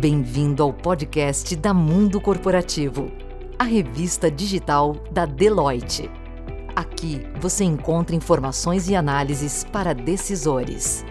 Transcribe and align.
Bem-vindo 0.00 0.62
ao 0.62 0.72
podcast 0.72 1.54
da 1.56 1.74
Mundo 1.74 2.22
Corporativo, 2.22 3.12
a 3.58 3.64
revista 3.64 4.30
digital 4.30 4.96
da 5.12 5.26
Deloitte. 5.26 6.10
Aqui 6.74 7.20
você 7.38 7.64
encontra 7.64 8.16
informações 8.16 8.88
e 8.88 8.96
análises 8.96 9.62
para 9.62 9.92
decisores. 9.92 11.04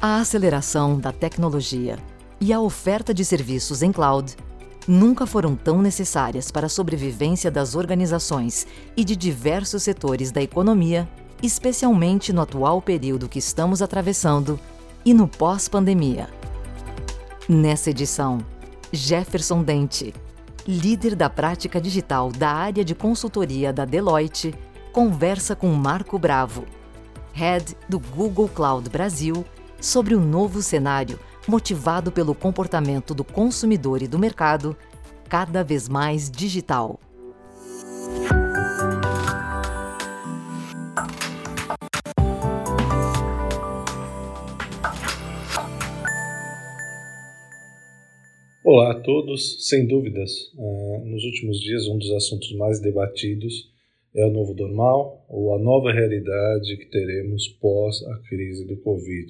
A 0.00 0.16
aceleração 0.16 0.98
da 0.98 1.12
tecnologia 1.12 2.00
e 2.40 2.52
a 2.52 2.60
oferta 2.60 3.14
de 3.14 3.24
serviços 3.24 3.80
em 3.80 3.92
cloud 3.92 4.34
nunca 4.88 5.24
foram 5.24 5.54
tão 5.54 5.80
necessárias 5.80 6.50
para 6.50 6.66
a 6.66 6.68
sobrevivência 6.68 7.48
das 7.48 7.76
organizações 7.76 8.66
e 8.96 9.04
de 9.04 9.14
diversos 9.14 9.84
setores 9.84 10.32
da 10.32 10.42
economia, 10.42 11.08
especialmente 11.40 12.32
no 12.32 12.40
atual 12.40 12.82
período 12.82 13.28
que 13.28 13.38
estamos 13.38 13.80
atravessando 13.80 14.58
e 15.04 15.14
no 15.14 15.28
pós-pandemia. 15.28 16.41
Nessa 17.54 17.90
edição, 17.90 18.38
Jefferson 18.90 19.62
Dente, 19.62 20.14
líder 20.66 21.14
da 21.14 21.28
prática 21.28 21.78
digital 21.78 22.32
da 22.32 22.48
área 22.48 22.82
de 22.82 22.94
consultoria 22.94 23.70
da 23.70 23.84
Deloitte, 23.84 24.54
conversa 24.90 25.54
com 25.54 25.68
Marco 25.74 26.18
Bravo, 26.18 26.64
head 27.34 27.76
do 27.86 28.00
Google 28.00 28.48
Cloud 28.48 28.88
Brasil, 28.88 29.44
sobre 29.78 30.14
o 30.14 30.20
novo 30.20 30.62
cenário 30.62 31.20
motivado 31.46 32.10
pelo 32.10 32.34
comportamento 32.34 33.12
do 33.12 33.22
consumidor 33.22 34.00
e 34.00 34.08
do 34.08 34.18
mercado 34.18 34.74
cada 35.28 35.62
vez 35.62 35.90
mais 35.90 36.30
digital. 36.30 36.98
Olá 48.74 48.92
a 48.92 49.00
todos. 49.00 49.68
Sem 49.68 49.86
dúvidas, 49.86 50.50
uh, 50.56 51.04
nos 51.04 51.22
últimos 51.24 51.60
dias, 51.60 51.86
um 51.88 51.98
dos 51.98 52.10
assuntos 52.12 52.50
mais 52.56 52.80
debatidos 52.80 53.70
é 54.16 54.24
o 54.24 54.30
novo 54.30 54.54
normal 54.54 55.26
ou 55.28 55.54
a 55.54 55.58
nova 55.58 55.92
realidade 55.92 56.78
que 56.78 56.86
teremos 56.86 57.48
pós 57.48 58.02
a 58.02 58.16
crise 58.30 58.66
do 58.66 58.78
Covid, 58.78 59.28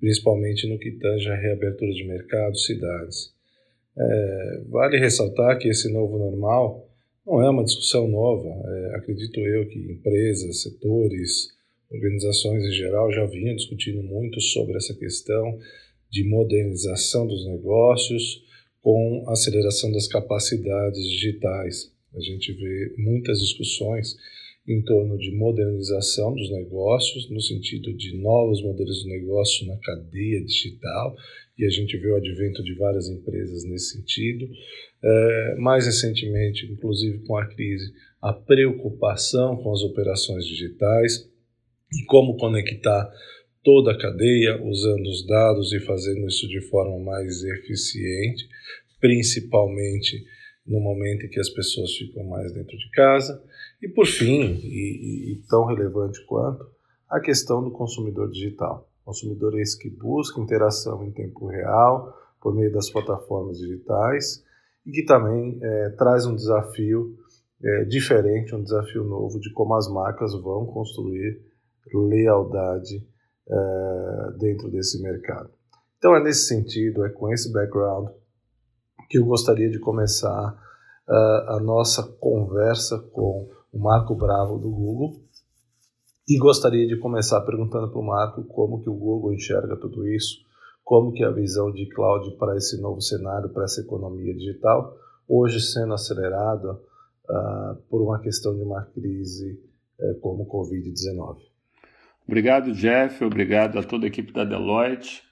principalmente 0.00 0.66
no 0.66 0.80
que 0.80 0.90
tange 0.90 1.28
a 1.28 1.36
reabertura 1.36 1.92
de 1.92 2.02
mercados, 2.08 2.66
cidades. 2.66 3.32
É, 3.96 4.62
vale 4.68 4.98
ressaltar 4.98 5.60
que 5.60 5.68
esse 5.68 5.88
novo 5.92 6.18
normal 6.18 6.90
não 7.24 7.40
é 7.40 7.48
uma 7.48 7.62
discussão 7.62 8.08
nova. 8.08 8.48
É, 8.48 8.96
acredito 8.96 9.38
eu 9.38 9.68
que 9.68 9.78
empresas, 9.78 10.62
setores, 10.62 11.50
organizações 11.88 12.64
em 12.64 12.72
geral 12.72 13.12
já 13.12 13.26
vinham 13.26 13.54
discutindo 13.54 14.02
muito 14.02 14.40
sobre 14.40 14.76
essa 14.76 14.92
questão 14.92 15.56
de 16.10 16.24
modernização 16.28 17.28
dos 17.28 17.46
negócios 17.46 18.44
com 18.86 19.24
a 19.26 19.32
aceleração 19.32 19.90
das 19.90 20.06
capacidades 20.06 21.02
digitais. 21.10 21.92
A 22.14 22.20
gente 22.20 22.52
vê 22.52 22.94
muitas 22.96 23.40
discussões 23.40 24.14
em 24.64 24.80
torno 24.80 25.18
de 25.18 25.32
modernização 25.32 26.32
dos 26.32 26.48
negócios, 26.52 27.28
no 27.28 27.40
sentido 27.40 27.92
de 27.96 28.16
novos 28.16 28.62
modelos 28.62 29.02
de 29.02 29.08
negócio 29.08 29.66
na 29.66 29.76
cadeia 29.78 30.40
digital, 30.44 31.16
e 31.58 31.66
a 31.66 31.68
gente 31.68 31.96
vê 31.96 32.12
o 32.12 32.14
advento 32.14 32.62
de 32.62 32.74
várias 32.74 33.08
empresas 33.08 33.64
nesse 33.64 33.96
sentido. 33.96 34.48
É, 35.02 35.56
mais 35.58 35.86
recentemente, 35.86 36.70
inclusive 36.70 37.18
com 37.26 37.36
a 37.36 37.44
crise, 37.44 37.92
a 38.22 38.32
preocupação 38.32 39.56
com 39.56 39.72
as 39.72 39.82
operações 39.82 40.46
digitais 40.46 41.28
e 41.92 42.04
como 42.04 42.36
conectar 42.36 43.10
toda 43.66 43.90
a 43.90 43.98
cadeia, 43.98 44.62
usando 44.64 45.08
os 45.08 45.26
dados 45.26 45.72
e 45.72 45.80
fazendo 45.80 46.24
isso 46.28 46.46
de 46.46 46.60
forma 46.68 47.00
mais 47.00 47.42
eficiente, 47.42 48.48
principalmente 49.00 50.24
no 50.64 50.78
momento 50.78 51.26
em 51.26 51.28
que 51.28 51.40
as 51.40 51.50
pessoas 51.50 51.90
ficam 51.96 52.22
mais 52.22 52.52
dentro 52.52 52.78
de 52.78 52.88
casa. 52.92 53.42
E 53.82 53.88
por 53.88 54.06
fim, 54.06 54.60
e, 54.62 55.32
e 55.32 55.42
tão 55.48 55.64
relevante 55.64 56.24
quanto, 56.26 56.64
a 57.10 57.18
questão 57.18 57.60
do 57.60 57.72
consumidor 57.72 58.30
digital. 58.30 58.88
Consumidor 59.04 59.58
é 59.58 59.62
esse 59.62 59.76
que 59.76 59.90
busca 59.90 60.40
interação 60.40 61.04
em 61.04 61.10
tempo 61.10 61.48
real 61.48 62.16
por 62.40 62.54
meio 62.54 62.72
das 62.72 62.88
plataformas 62.88 63.58
digitais 63.58 64.44
e 64.86 64.92
que 64.92 65.02
também 65.04 65.58
é, 65.60 65.90
traz 65.90 66.24
um 66.24 66.36
desafio 66.36 67.18
é, 67.60 67.84
diferente, 67.84 68.54
um 68.54 68.62
desafio 68.62 69.02
novo 69.02 69.40
de 69.40 69.52
como 69.52 69.74
as 69.74 69.88
marcas 69.88 70.40
vão 70.40 70.66
construir 70.66 71.40
lealdade 71.92 73.04
uh, 73.48 74.38
dentro 74.38 74.70
desse 74.70 75.00
mercado. 75.02 75.50
Então 75.98 76.14
é 76.14 76.22
nesse 76.22 76.46
sentido, 76.46 77.04
é 77.04 77.10
com 77.10 77.32
esse 77.32 77.52
background 77.52 78.08
que 79.08 79.18
eu 79.18 79.24
gostaria 79.24 79.70
de 79.70 79.78
começar 79.78 80.52
uh, 81.08 81.50
a 81.52 81.60
nossa 81.60 82.02
conversa 82.02 82.98
com 83.12 83.48
o 83.72 83.78
Marco 83.78 84.14
Bravo 84.14 84.58
do 84.58 84.70
Google 84.70 85.20
e 86.28 86.38
gostaria 86.38 86.86
de 86.86 86.98
começar 86.98 87.40
perguntando 87.42 87.90
para 87.90 88.00
o 88.00 88.04
Marco 88.04 88.44
como 88.44 88.82
que 88.82 88.90
o 88.90 88.94
Google 88.94 89.32
enxerga 89.32 89.76
tudo 89.76 90.06
isso, 90.08 90.38
como 90.82 91.12
que 91.12 91.22
é 91.22 91.26
a 91.26 91.32
visão 91.32 91.70
de 91.70 91.88
cloud 91.88 92.36
para 92.36 92.56
esse 92.56 92.80
novo 92.80 93.00
cenário, 93.00 93.50
para 93.50 93.64
essa 93.64 93.80
economia 93.80 94.34
digital, 94.34 94.96
hoje 95.28 95.60
sendo 95.60 95.94
acelerada 95.94 96.72
uh, 96.72 97.76
por 97.88 98.02
uma 98.02 98.20
questão 98.20 98.56
de 98.56 98.62
uma 98.62 98.82
crise 98.86 99.60
uh, 100.00 100.20
como 100.20 100.42
o 100.42 100.46
Covid-19. 100.46 101.55
Obrigado, 102.26 102.72
Jeff. 102.72 103.22
Obrigado 103.24 103.78
a 103.78 103.82
toda 103.82 104.04
a 104.04 104.08
equipe 104.08 104.32
da 104.32 104.44
Deloitte 104.44 105.22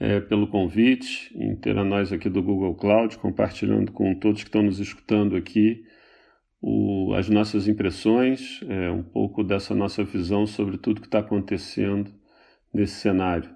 é, 0.00 0.20
pelo 0.20 0.48
convite, 0.48 1.32
em 1.36 1.54
ter 1.54 1.78
a 1.78 1.84
nós 1.84 2.12
aqui 2.12 2.28
do 2.28 2.42
Google 2.42 2.74
Cloud, 2.74 3.16
compartilhando 3.18 3.92
com 3.92 4.14
todos 4.16 4.42
que 4.42 4.48
estão 4.48 4.62
nos 4.62 4.80
escutando 4.80 5.36
aqui 5.36 5.84
o, 6.60 7.14
as 7.14 7.28
nossas 7.28 7.68
impressões, 7.68 8.60
é, 8.68 8.90
um 8.90 9.02
pouco 9.02 9.44
dessa 9.44 9.74
nossa 9.74 10.02
visão 10.02 10.44
sobre 10.46 10.76
tudo 10.76 11.00
que 11.00 11.06
está 11.06 11.20
acontecendo 11.20 12.12
nesse 12.72 12.94
cenário. 12.94 13.54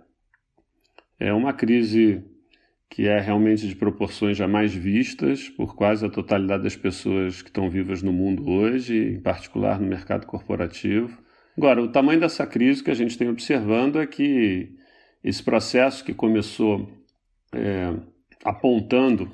É 1.18 1.32
uma 1.32 1.52
crise 1.52 2.22
que 2.88 3.08
é 3.08 3.18
realmente 3.18 3.66
de 3.66 3.74
proporções 3.74 4.36
jamais 4.36 4.72
vistas 4.72 5.48
por 5.48 5.74
quase 5.74 6.06
a 6.06 6.08
totalidade 6.08 6.62
das 6.62 6.76
pessoas 6.76 7.42
que 7.42 7.48
estão 7.48 7.68
vivas 7.68 8.02
no 8.02 8.12
mundo 8.12 8.48
hoje, 8.48 8.96
em 8.96 9.20
particular 9.20 9.80
no 9.80 9.86
mercado 9.86 10.26
corporativo 10.26 11.26
Agora, 11.58 11.82
o 11.82 11.88
tamanho 11.88 12.20
dessa 12.20 12.46
crise 12.46 12.84
que 12.84 12.90
a 12.92 12.94
gente 12.94 13.18
tem 13.18 13.28
observando 13.28 14.00
é 14.00 14.06
que 14.06 14.76
esse 15.24 15.42
processo 15.42 16.04
que 16.04 16.14
começou 16.14 16.88
é, 17.52 17.94
apontando 18.44 19.28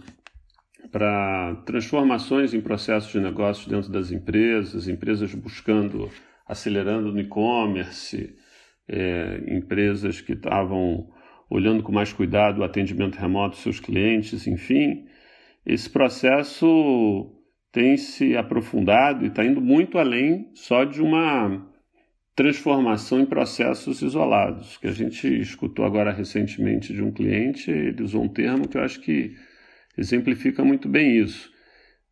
para 0.91 1.55
transformações 1.67 2.55
em 2.55 2.63
processos 2.63 3.13
de 3.13 3.21
negócios 3.21 3.67
dentro 3.67 3.93
das 3.93 4.11
empresas, 4.11 4.89
empresas 4.89 5.35
buscando, 5.35 6.09
acelerando 6.49 7.13
no 7.13 7.21
e-commerce, 7.21 8.35
é, 8.89 9.45
empresas 9.47 10.23
que 10.23 10.33
estavam 10.33 11.07
olhando 11.51 11.83
com 11.83 11.93
mais 11.93 12.11
cuidado 12.11 12.63
o 12.63 12.65
atendimento 12.65 13.17
remoto 13.17 13.51
dos 13.51 13.63
seus 13.63 13.79
clientes, 13.79 14.47
enfim, 14.47 15.05
esse 15.67 15.91
processo 15.91 17.31
tem 17.71 17.99
se 17.99 18.35
aprofundado 18.35 19.27
e 19.27 19.29
está 19.29 19.45
indo 19.45 19.61
muito 19.61 19.99
além 19.99 20.51
só 20.55 20.85
de 20.85 21.03
uma 21.03 21.74
transformação 22.35 23.21
em 23.21 23.27
processos 23.27 24.03
isolados, 24.03 24.77
que 24.79 24.89
a 24.89 24.93
gente 24.93 25.27
escutou 25.41 25.85
agora 25.85 26.13
recentemente 26.13 26.93
de 26.93 27.03
um 27.03 27.13
cliente, 27.13 27.71
ele 27.71 28.03
usou 28.03 28.25
um 28.25 28.29
termo 28.29 28.69
que 28.69 28.77
eu 28.77 28.83
acho 28.83 29.01
que 29.01 29.37
exemplifica 29.97 30.65
muito 30.65 30.89
bem 30.89 31.19
isso. 31.19 31.53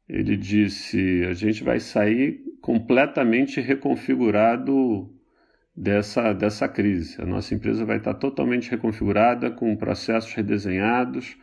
Ele 0.08 0.36
disse: 0.36 1.24
a 1.28 1.32
gente 1.32 1.64
vai 1.64 1.80
sair 1.80 2.40
completamente 2.60 3.60
reconfigurado 3.60 5.10
dessa, 5.76 6.32
dessa 6.32 6.68
crise. 6.68 7.20
A 7.20 7.26
nossa 7.26 7.54
empresa 7.54 7.84
vai 7.84 7.96
estar 7.96 8.14
totalmente 8.14 8.70
reconfigurada, 8.70 9.50
com 9.50 9.74
processos 9.76 10.32
redesenhados, 10.34 11.36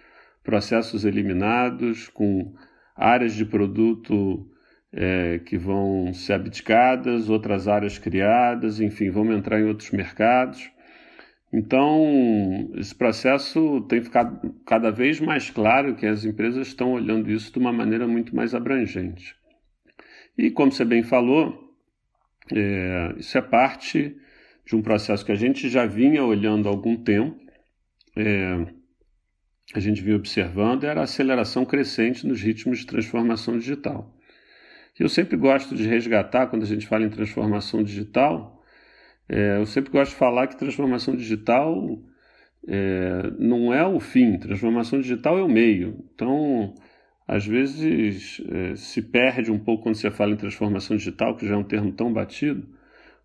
processos 0.44 1.04
eliminados, 1.04 2.08
com 2.08 2.54
áreas 2.96 3.34
de 3.34 3.46
produto 3.46 4.50
é, 4.92 5.40
que 5.40 5.58
vão 5.58 6.14
ser 6.14 6.34
abdicadas, 6.34 7.30
outras 7.30 7.68
áreas 7.68 7.98
criadas, 7.98 8.80
enfim, 8.80 9.10
vamos 9.10 9.36
entrar 9.36 9.60
em 9.60 9.66
outros 9.66 9.92
mercados. 9.92 10.70
Então, 11.52 12.72
esse 12.76 12.94
processo 12.94 13.82
tem 13.82 14.02
ficado 14.02 14.54
cada 14.66 14.92
vez 14.92 15.20
mais 15.20 15.50
claro 15.50 15.96
que 15.96 16.06
as 16.06 16.24
empresas 16.24 16.68
estão 16.68 16.94
olhando 16.94 17.32
isso 17.32 17.52
de 17.52 17.60
uma 17.60 17.74
maneira 17.74 18.08
muito 18.08 18.36
mais 18.36 18.54
abrangente. 18.54 19.36
E, 20.38 20.52
como 20.52 20.72
você 20.72 20.86
bem 20.86 21.04
falou, 21.04 21.76
é, 22.54 23.16
isso 23.18 23.38
é 23.38 23.42
parte 23.42 24.16
de 24.66 24.76
um 24.76 24.82
processo 24.82 25.26
que 25.26 25.32
a 25.32 25.36
gente 25.36 25.70
já 25.70 25.86
vinha 25.88 26.24
olhando 26.24 26.68
há 26.68 26.72
algum 26.72 26.96
tempo, 26.96 27.36
é, 28.16 28.68
a 29.74 29.80
gente 29.80 30.02
vinha 30.02 30.16
observando, 30.16 30.84
era 30.84 31.02
a 31.02 31.04
aceleração 31.04 31.66
crescente 31.66 32.26
nos 32.28 32.42
ritmos 32.42 32.80
de 32.80 32.86
transformação 32.86 33.58
digital 33.58 34.19
eu 35.04 35.10
sempre 35.10 35.38
gosto 35.38 35.76
de 35.76 35.88
resgatar 35.88 36.48
quando 36.48 36.64
a 36.64 36.68
gente 36.68 36.88
fala 36.88 37.06
em 37.06 37.10
transformação 37.10 37.82
digital. 37.84 38.62
É, 39.28 39.58
eu 39.58 39.66
sempre 39.66 39.92
gosto 39.92 40.12
de 40.12 40.18
falar 40.18 40.48
que 40.48 40.58
transformação 40.58 41.16
digital 41.16 42.00
é, 42.68 43.32
não 43.38 43.74
é 43.74 43.86
o 43.86 44.00
fim, 44.00 44.38
transformação 44.38 45.00
digital 45.00 45.38
é 45.38 45.44
o 45.44 45.50
meio. 45.50 46.04
Então, 46.14 46.74
às 47.28 47.46
vezes 47.46 48.42
é, 48.50 48.76
se 48.76 49.02
perde 49.02 49.52
um 49.52 49.60
pouco 49.60 49.84
quando 49.84 49.96
você 49.96 50.12
fala 50.12 50.34
em 50.34 50.38
transformação 50.38 50.98
digital, 50.98 51.36
que 51.36 51.48
já 51.48 51.54
é 51.54 51.58
um 51.58 51.64
termo 51.64 51.92
tão 51.92 52.12
batido. 52.12 52.68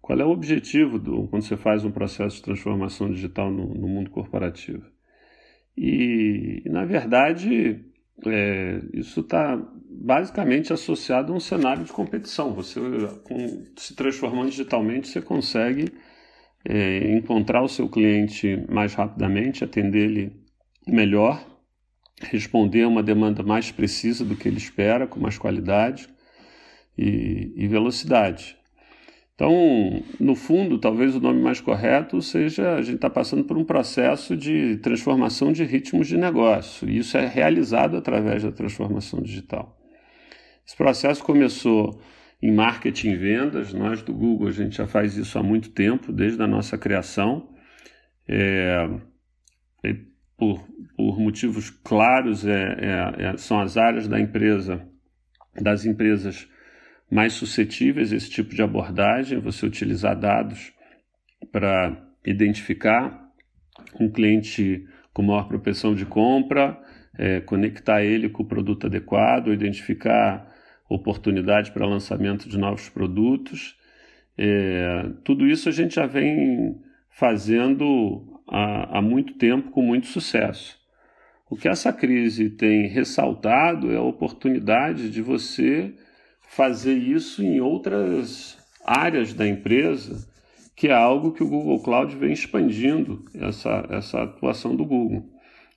Qual 0.01 0.19
é 0.21 0.25
o 0.25 0.31
objetivo 0.31 0.99
do, 0.99 1.27
quando 1.29 1.43
você 1.43 1.57
faz 1.57 1.85
um 1.85 1.91
processo 1.91 2.37
de 2.37 2.43
transformação 2.43 3.11
digital 3.11 3.51
no, 3.51 3.75
no 3.75 3.89
mundo 3.89 4.11
corporativo? 4.11 4.85
E 5.77 6.63
na 6.67 6.85
verdade, 6.85 7.85
é, 8.27 8.81
isso 8.93 9.21
está 9.21 9.61
basicamente 9.91 10.73
associado 10.73 11.33
a 11.33 11.37
um 11.37 11.41
cenário 11.41 11.85
de 11.85 11.93
competição. 11.93 12.53
Você, 12.55 12.81
com, 13.25 13.65
se 13.77 13.95
transformando 13.95 14.51
digitalmente, 14.51 15.09
você 15.09 15.21
consegue 15.21 15.93
é, 16.65 17.13
encontrar 17.17 17.63
o 17.63 17.69
seu 17.69 17.89
cliente 17.89 18.65
mais 18.69 18.95
rapidamente, 18.95 19.65
atender 19.65 20.11
ele 20.11 20.33
melhor, 20.87 21.45
responder 22.21 22.83
a 22.83 22.89
uma 22.89 23.03
demanda 23.03 23.43
mais 23.43 23.71
precisa 23.71 24.25
do 24.25 24.37
que 24.37 24.49
ele 24.49 24.59
espera, 24.59 25.07
com 25.07 25.21
mais 25.21 25.37
qualidade 25.37 26.09
e, 26.97 27.53
e 27.57 27.67
velocidade. 27.67 28.57
Então, 29.35 30.03
no 30.21 30.37
fundo, 30.37 30.79
talvez 30.79 31.17
o 31.17 31.21
nome 31.21 31.41
mais 31.41 31.61
correto 31.61 32.23
seja 32.23 32.77
a 32.77 32.83
gente 32.83 32.97
está 32.97 33.11
passando 33.11 33.45
por 33.45 33.59
um 33.59 33.65
processo 33.65 34.37
de 34.37 34.77
transformação 34.77 35.53
de 35.53 35.65
ritmos 35.65 36.07
de 36.07 36.17
negócio. 36.17 36.89
E 36.89 36.99
isso 36.99 37.17
é 37.19 37.27
realizado 37.27 37.97
através 37.97 38.45
da 38.45 38.53
transformação 38.53 39.21
digital. 39.21 39.77
Esse 40.65 40.77
processo 40.77 41.23
começou 41.25 42.01
em 42.41 42.53
marketing 42.53 43.11
e 43.11 43.17
vendas. 43.17 43.75
Nós 43.75 44.03
do 44.03 44.15
Google 44.15 44.49
a 44.49 44.53
gente 44.53 44.77
já 44.77 44.87
faz 44.87 45.17
isso 45.17 45.37
há 45.37 45.43
muito 45.43 45.71
tempo, 45.71 46.13
desde 46.13 46.41
a 46.41 46.47
nossa 46.47 46.79
criação. 46.79 47.49
É, 48.29 48.89
por, 50.37 50.65
por, 50.97 51.19
motivos 51.19 51.71
claros, 51.71 52.47
é, 52.47 52.53
é, 52.53 53.25
é, 53.27 53.37
são 53.37 53.61
as 53.61 53.77
áreas 53.77 54.09
da 54.09 54.21
empresa, 54.21 54.87
das 55.61 55.85
empresas 55.85 56.49
mais 57.15 57.35
suscetíveis 57.35 58.13
a 58.13 58.17
esse 58.17 58.29
tipo 58.29 58.57
de 58.57 58.61
abordagem, 58.61 59.39
você 59.39 59.65
utilizar 59.65 60.19
dados 60.19 60.73
para 61.53 61.97
identificar 62.27 63.31
um 64.01 64.11
cliente 64.11 64.85
com 65.13 65.23
maior 65.23 65.47
propensão 65.47 65.95
de 65.95 66.05
compra, 66.05 66.77
é, 67.17 67.39
conectar 67.39 68.03
ele 68.03 68.29
com 68.29 68.43
o 68.43 68.47
produto 68.47 68.89
adequado, 68.89 69.53
identificar 69.53 70.53
oportunidade 70.91 71.71
para 71.71 71.87
lançamento 71.87 72.49
de 72.49 72.59
novos 72.59 72.89
produtos. 72.89 73.77
É, 74.37 75.09
tudo 75.23 75.47
isso 75.47 75.69
a 75.69 75.73
gente 75.73 75.95
já 75.95 76.07
vem 76.07 76.81
fazendo 77.11 78.43
há, 78.49 78.99
há 78.99 79.01
muito 79.01 79.35
tempo 79.35 79.71
com 79.71 79.83
muito 79.83 80.09
sucesso. 80.09 80.77
O 81.49 81.55
que 81.55 81.69
essa 81.69 81.93
crise 81.93 82.51
tem 82.51 82.89
ressaltado 82.89 83.93
é 83.93 83.97
a 83.99 84.03
oportunidade 84.03 85.09
de 85.11 85.23
você 85.23 85.95
fazer 86.55 86.95
isso 86.95 87.43
em 87.43 87.61
outras 87.61 88.57
áreas 88.85 89.35
da 89.35 89.47
empresa, 89.47 90.25
que 90.77 90.87
é 90.87 90.93
algo 90.93 91.33
que 91.33 91.43
o 91.43 91.49
Google 91.49 91.83
Cloud 91.83 92.15
vem 92.15 92.33
expandindo 92.33 93.25
essa, 93.35 93.85
essa 93.91 94.23
atuação 94.23 94.77
do 94.77 94.85
Google, 94.85 95.29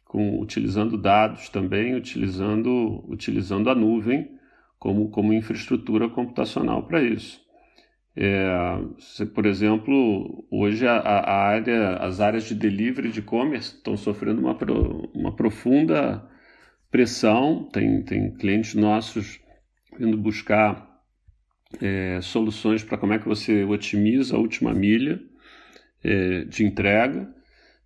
com, 0.06 0.39
utilizando 0.39 0.95
dados 0.95 1.50
também, 1.50 1.95
utilizando, 1.95 3.03
utilizando 3.07 3.71
a 3.71 3.75
nuvem 3.75 4.29
como, 4.77 5.09
como 5.09 5.33
infraestrutura 5.33 6.07
computacional 6.09 6.83
para 6.83 7.01
isso. 7.01 7.41
É, 8.15 8.47
se, 9.00 9.25
por 9.25 9.47
exemplo, 9.47 10.45
hoje 10.51 10.88
a, 10.88 10.97
a, 10.97 11.47
área, 11.47 11.95
as 11.97 12.19
áreas 12.19 12.44
de 12.44 12.53
delivery 12.53 13.09
de 13.09 13.19
e-commerce 13.19 13.75
estão 13.75 13.97
sofrendo 13.97 14.41
uma, 14.41 14.56
uma 15.13 15.35
profunda 15.35 16.23
pressão. 16.91 17.68
Tem, 17.71 18.03
tem 18.03 18.31
clientes 18.31 18.75
nossos 18.75 19.39
indo 19.99 20.17
buscar 20.17 20.88
é, 21.81 22.19
soluções 22.21 22.83
para 22.83 22.97
como 22.97 23.13
é 23.13 23.19
que 23.19 23.27
você 23.27 23.63
otimiza 23.63 24.35
a 24.35 24.39
última 24.39 24.73
milha 24.73 25.19
é, 26.03 26.45
de 26.45 26.65
entrega. 26.65 27.27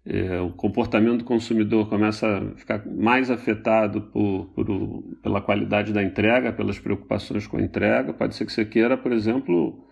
É, 0.04 0.40
o 0.40 0.52
comportamento 0.52 1.20
do 1.20 1.24
consumidor 1.24 1.88
começa 1.88 2.28
a 2.28 2.56
ficar 2.56 2.86
mais 2.88 3.30
afetado 3.30 4.02
por, 4.02 4.48
por, 4.56 5.04
pela 5.22 5.42
qualidade 5.42 5.94
da 5.94 6.02
entrega, 6.02 6.52
pelas 6.52 6.80
preocupações 6.80 7.46
com 7.46 7.58
a 7.58 7.62
entrega. 7.62 8.14
Pode 8.14 8.36
ser 8.36 8.46
que 8.46 8.52
você 8.52 8.66
queira, 8.66 8.98
por 8.98 9.12
exemplo, 9.12 9.88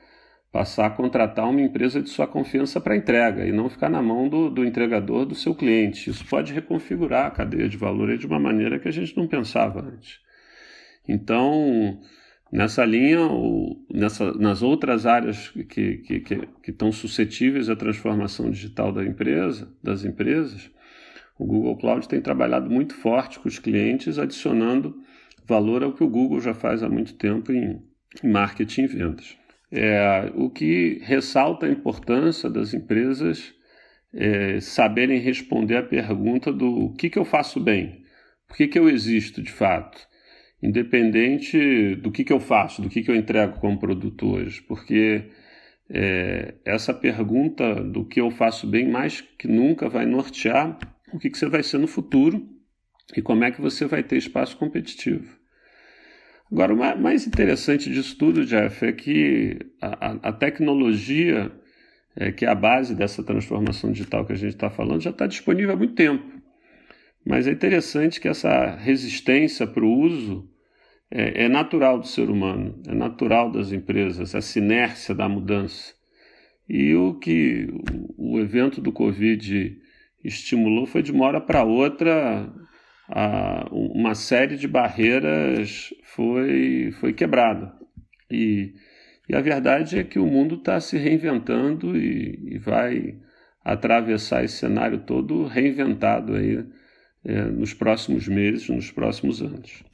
passar 0.52 0.88
a 0.88 0.90
contratar 0.90 1.48
uma 1.48 1.62
empresa 1.62 2.02
de 2.02 2.10
sua 2.10 2.26
confiança 2.26 2.82
para 2.82 2.96
entrega 2.96 3.46
e 3.46 3.52
não 3.52 3.70
ficar 3.70 3.90
na 3.90 4.02
mão 4.02 4.28
do, 4.28 4.50
do 4.50 4.66
entregador 4.66 5.26
do 5.26 5.36
seu 5.36 5.54
cliente. 5.54 6.10
Isso 6.10 6.26
pode 6.26 6.54
reconfigurar 6.54 7.28
a 7.28 7.32
cadeia 7.32 7.70
de 7.70 7.78
valor 7.78 8.18
de 8.18 8.26
uma 8.26 8.40
maneira 8.40 8.80
que 8.80 8.88
a 8.88 8.92
gente 8.92 9.16
não 9.16 9.28
pensava 9.28 9.82
antes. 9.82 10.20
Então, 11.12 12.00
nessa 12.52 12.86
linha, 12.86 13.22
ou 13.22 13.84
nessa, 13.92 14.32
nas 14.34 14.62
outras 14.62 15.08
áreas 15.08 15.50
que, 15.50 15.64
que, 15.98 16.20
que, 16.20 16.48
que 16.62 16.70
estão 16.70 16.92
suscetíveis 16.92 17.68
à 17.68 17.76
transformação 17.76 18.52
digital 18.52 18.92
da 18.92 19.04
empresa, 19.04 19.74
das 19.82 20.06
empresas, 20.06 20.70
o 21.40 21.48
Google 21.48 21.78
Cloud 21.78 22.08
tem 22.08 22.22
trabalhado 22.22 22.70
muito 22.70 22.94
forte 22.94 23.40
com 23.40 23.48
os 23.48 23.58
clientes, 23.58 24.20
adicionando 24.20 24.96
valor 25.48 25.82
ao 25.84 25.94
que 25.94 26.04
o 26.04 26.10
Google 26.10 26.40
já 26.40 26.54
faz 26.54 26.84
há 26.84 26.90
muito 26.90 27.16
tempo 27.16 27.52
em, 27.52 27.82
marketing 28.24 28.84
e 28.84 28.88
vendas. 28.88 29.38
É, 29.72 30.32
o 30.36 30.48
que 30.50 31.00
ressalta 31.04 31.66
a 31.66 31.72
importância 31.72 32.50
das 32.52 32.74
empresas 32.74 33.52
é, 34.14 34.60
saberem 34.60 35.20
responder 35.20 35.78
à 35.78 35.84
pergunta 35.84 36.54
do 36.54 36.68
o 36.68 36.94
que, 36.94 37.10
que 37.10 37.18
eu 37.18 37.26
faço 37.26 37.60
bem, 37.60 38.04
por 38.48 38.58
que, 38.58 38.68
que 38.68 38.78
eu 38.78 38.88
existo 38.88 39.42
de 39.42 39.52
fato, 39.52 40.09
independente 40.62 41.96
do 41.96 42.12
que, 42.12 42.24
que 42.24 42.34
eu 42.34 42.40
faço, 42.40 42.82
do 42.82 42.90
que, 42.90 43.02
que 43.02 43.10
eu 43.10 43.16
entrego 43.16 43.60
como 43.60 43.80
produto 43.80 44.28
hoje, 44.28 44.62
porque 44.62 45.30
é, 45.90 46.56
essa 46.66 46.94
pergunta 46.94 47.76
do 47.84 48.06
que 48.06 48.20
eu 48.20 48.30
faço 48.30 48.68
bem 48.68 48.88
mais 48.88 49.22
que 49.22 49.48
nunca 49.48 49.90
vai 49.90 50.06
nortear 50.06 50.78
o 51.14 51.18
que, 51.18 51.30
que 51.30 51.38
você 51.38 51.48
vai 51.48 51.64
ser 51.64 51.80
no 51.80 51.88
futuro 51.88 52.48
e 53.16 53.22
como 53.22 53.44
é 53.44 53.52
que 53.52 53.62
você 53.62 53.86
vai 53.86 54.04
ter 54.04 54.18
espaço 54.18 54.56
competitivo. 54.58 55.40
Agora, 56.52 56.74
o 56.74 57.02
mais 57.02 57.28
interessante 57.28 57.92
disso 57.92 58.18
tudo, 58.18 58.46
Jeff, 58.46 58.84
é 58.84 58.92
que 58.92 59.60
a, 59.82 60.30
a 60.30 60.34
tecnologia, 60.34 61.52
é, 62.16 62.32
que 62.32 62.44
é 62.44 62.50
a 62.50 62.56
base 62.56 62.96
dessa 62.96 63.24
transformação 63.24 63.92
digital 63.92 64.26
que 64.26 64.34
a 64.34 64.36
gente 64.36 64.56
está 64.56 64.70
falando, 64.70 65.02
já 65.02 65.12
está 65.12 65.28
disponível 65.28 65.74
há 65.74 65.78
muito 65.78 65.94
tempo. 65.94 66.40
Mas 67.26 67.48
é 67.48 67.52
interessante 67.52 68.20
que 68.20 68.28
essa 68.28 68.76
resistência 68.76 69.68
para 69.68 69.84
o 69.84 70.00
uso 70.00 70.50
é, 71.12 71.46
é, 71.46 71.50
natural 71.50 72.00
do 72.00 72.08
ser 72.08 72.30
humano, 72.30 72.82
é 72.88 72.94
natural 72.94 73.52
das 73.52 73.72
empresas, 73.72 74.36
essa 74.36 74.60
inércia 74.60 75.16
da 75.16 75.28
mudança. 75.28 75.94
E 76.68 76.94
o 76.94 77.16
que 77.16 77.68
o, 78.16 78.40
evento 78.40 78.80
do 78.80 78.92
Covid 78.92 79.76
estimulou 80.24 80.86
foi 80.86 81.02
de 81.02 81.12
uma 81.12 81.26
hora 81.26 81.42
para 81.42 81.64
outra 81.64 82.48
a, 83.08 83.68
uma 83.72 84.14
série 84.14 84.56
de 84.56 84.68
barreiras 84.68 85.92
foi, 86.04 86.92
foi 87.00 87.14
quebrada. 87.14 87.74
E, 88.30 88.76
e 89.28 89.36
a 89.36 89.42
verdade 89.42 89.98
é 89.98 90.04
que 90.04 90.20
o 90.20 90.28
mundo 90.28 90.56
está 90.56 90.80
se 90.80 90.96
reinventando 90.96 91.98
e, 91.98 92.54
e 92.54 92.58
vai 92.60 93.18
atravessar 93.66 94.44
esse 94.44 94.58
cenário 94.58 95.00
todo 95.00 95.46
reinventado 95.46 96.36
aí 96.36 96.64
é, 97.26 97.46
nos 97.46 97.74
próximos 97.74 98.28
meses, 98.28 98.70
nos 98.70 98.92
próximos 98.92 99.42
anos. 99.42 99.89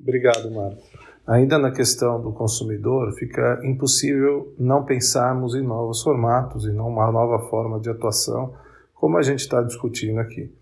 Obrigado, 0.00 0.50
Marco. 0.50 0.82
Ainda 1.26 1.58
na 1.58 1.70
questão 1.70 2.20
do 2.20 2.32
consumidor, 2.32 3.12
fica 3.12 3.60
impossível 3.62 4.52
não 4.58 4.84
pensarmos 4.84 5.54
em 5.54 5.62
novos 5.62 6.02
formatos 6.02 6.64
e 6.64 6.70
numa 6.70 7.10
nova 7.12 7.48
forma 7.48 7.78
de 7.78 7.88
atuação, 7.88 8.54
como 8.94 9.16
a 9.16 9.22
gente 9.22 9.40
está 9.40 9.62
discutindo 9.62 10.18
aqui. 10.18 10.52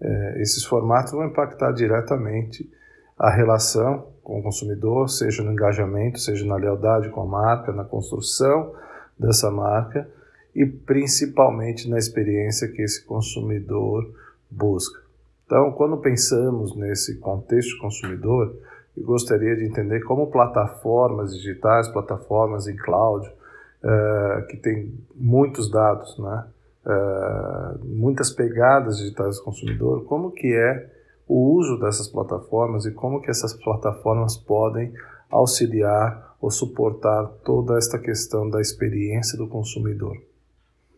É, 0.00 0.40
esses 0.40 0.64
formatos 0.64 1.12
vão 1.12 1.26
impactar 1.26 1.72
diretamente 1.72 2.70
a 3.18 3.30
relação 3.30 4.06
com 4.22 4.40
o 4.40 4.42
consumidor, 4.42 5.08
seja 5.08 5.42
no 5.42 5.52
engajamento, 5.52 6.18
seja 6.18 6.46
na 6.46 6.56
lealdade 6.56 7.10
com 7.10 7.20
a 7.20 7.26
marca, 7.26 7.72
na 7.72 7.84
construção 7.84 8.72
dessa 9.18 9.50
marca 9.50 10.08
e 10.54 10.64
principalmente 10.64 11.88
na 11.88 11.98
experiência 11.98 12.68
que 12.68 12.82
esse 12.82 13.04
consumidor 13.04 14.10
busca. 14.50 15.00
Então, 15.44 15.72
quando 15.72 15.98
pensamos 15.98 16.74
nesse 16.74 17.18
contexto 17.18 17.78
consumidor, 17.78 18.56
eu 18.96 19.04
gostaria 19.04 19.56
de 19.56 19.64
entender 19.64 20.00
como 20.04 20.30
plataformas 20.30 21.34
digitais, 21.34 21.88
plataformas 21.88 22.68
em 22.68 22.76
cloud, 22.76 23.26
uh, 23.28 24.46
que 24.48 24.56
tem 24.56 24.94
muitos 25.14 25.70
dados, 25.70 26.18
né? 26.18 26.46
Uh, 26.86 27.84
muitas 27.84 28.30
pegadas 28.30 28.98
digitais 28.98 29.38
do 29.38 29.44
consumidor, 29.44 30.04
como 30.04 30.30
que 30.30 30.54
é 30.54 30.90
o 31.26 31.54
uso 31.54 31.78
dessas 31.80 32.06
plataformas 32.08 32.84
e 32.84 32.92
como 32.92 33.22
que 33.22 33.30
essas 33.30 33.54
plataformas 33.54 34.36
podem 34.36 34.92
auxiliar 35.30 36.36
ou 36.40 36.50
suportar 36.50 37.26
toda 37.44 37.78
esta 37.78 37.98
questão 37.98 38.48
da 38.50 38.60
experiência 38.60 39.38
do 39.38 39.48
consumidor. 39.48 40.14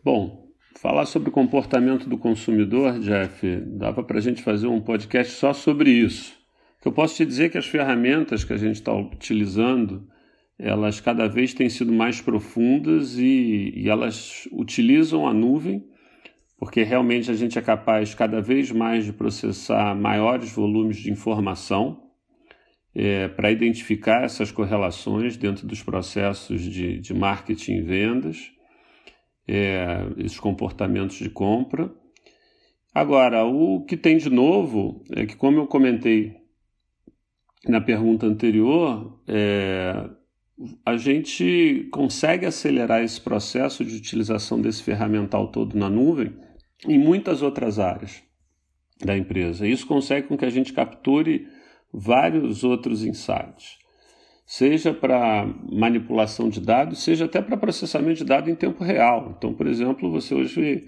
Bom, 0.03 0.45
falar 0.81 1.05
sobre 1.05 1.29
o 1.29 1.31
comportamento 1.31 2.09
do 2.09 2.17
consumidor, 2.17 2.99
Jeff, 2.99 3.61
dava 3.61 4.03
para 4.03 4.17
a 4.17 4.21
gente 4.21 4.43
fazer 4.43 4.67
um 4.67 4.81
podcast 4.81 5.33
só 5.33 5.53
sobre 5.53 5.89
isso. 5.89 6.36
Eu 6.87 6.93
posso 6.93 7.17
te 7.17 7.25
dizer 7.25 7.51
que 7.51 7.57
as 7.57 7.65
ferramentas 7.65 8.45
que 8.45 8.53
a 8.53 8.57
gente 8.57 8.75
está 8.75 8.93
utilizando, 8.93 10.07
elas 10.57 11.01
cada 11.01 11.27
vez 11.27 11.53
têm 11.53 11.69
sido 11.69 11.91
mais 11.91 12.21
profundas 12.21 13.17
e, 13.17 13.73
e 13.75 13.89
elas 13.89 14.47
utilizam 14.53 15.27
a 15.27 15.33
nuvem, 15.33 15.85
porque 16.57 16.83
realmente 16.83 17.29
a 17.29 17.33
gente 17.33 17.59
é 17.59 17.61
capaz 17.61 18.15
cada 18.15 18.39
vez 18.39 18.71
mais 18.71 19.03
de 19.03 19.11
processar 19.11 19.93
maiores 19.95 20.49
volumes 20.53 20.95
de 20.95 21.11
informação 21.11 22.09
é, 22.95 23.27
para 23.27 23.51
identificar 23.51 24.23
essas 24.23 24.49
correlações 24.49 25.35
dentro 25.35 25.67
dos 25.67 25.83
processos 25.83 26.61
de, 26.61 27.01
de 27.01 27.13
marketing 27.13 27.79
e 27.79 27.81
vendas, 27.81 28.49
é, 29.45 30.05
esses 30.19 30.39
comportamentos 30.39 31.17
de 31.17 31.29
compra. 31.29 31.93
Agora, 32.95 33.43
o 33.43 33.83
que 33.83 33.97
tem 33.97 34.15
de 34.15 34.29
novo 34.29 35.03
é 35.11 35.25
que, 35.25 35.35
como 35.35 35.59
eu 35.59 35.67
comentei 35.67 36.46
na 37.65 37.81
pergunta 37.81 38.25
anterior, 38.25 39.21
é, 39.27 40.09
a 40.85 40.97
gente 40.97 41.87
consegue 41.91 42.45
acelerar 42.45 43.03
esse 43.03 43.21
processo 43.21 43.85
de 43.85 43.95
utilização 43.95 44.59
desse 44.59 44.83
ferramental 44.83 45.51
todo 45.51 45.77
na 45.77 45.89
nuvem 45.89 46.33
em 46.85 46.97
muitas 46.97 47.41
outras 47.41 47.79
áreas 47.79 48.23
da 49.03 49.17
empresa. 49.17 49.67
Isso 49.67 49.85
consegue 49.85 50.27
com 50.27 50.37
que 50.37 50.45
a 50.45 50.49
gente 50.49 50.73
capture 50.73 51.47
vários 51.93 52.63
outros 52.63 53.03
insights, 53.03 53.77
seja 54.45 54.93
para 54.93 55.45
manipulação 55.71 56.49
de 56.49 56.59
dados, 56.59 57.03
seja 57.03 57.25
até 57.25 57.41
para 57.41 57.57
processamento 57.57 58.19
de 58.19 58.25
dados 58.25 58.49
em 58.49 58.55
tempo 58.55 58.83
real. 58.83 59.35
Então, 59.37 59.53
por 59.53 59.67
exemplo, 59.67 60.11
você 60.11 60.33
hoje 60.33 60.87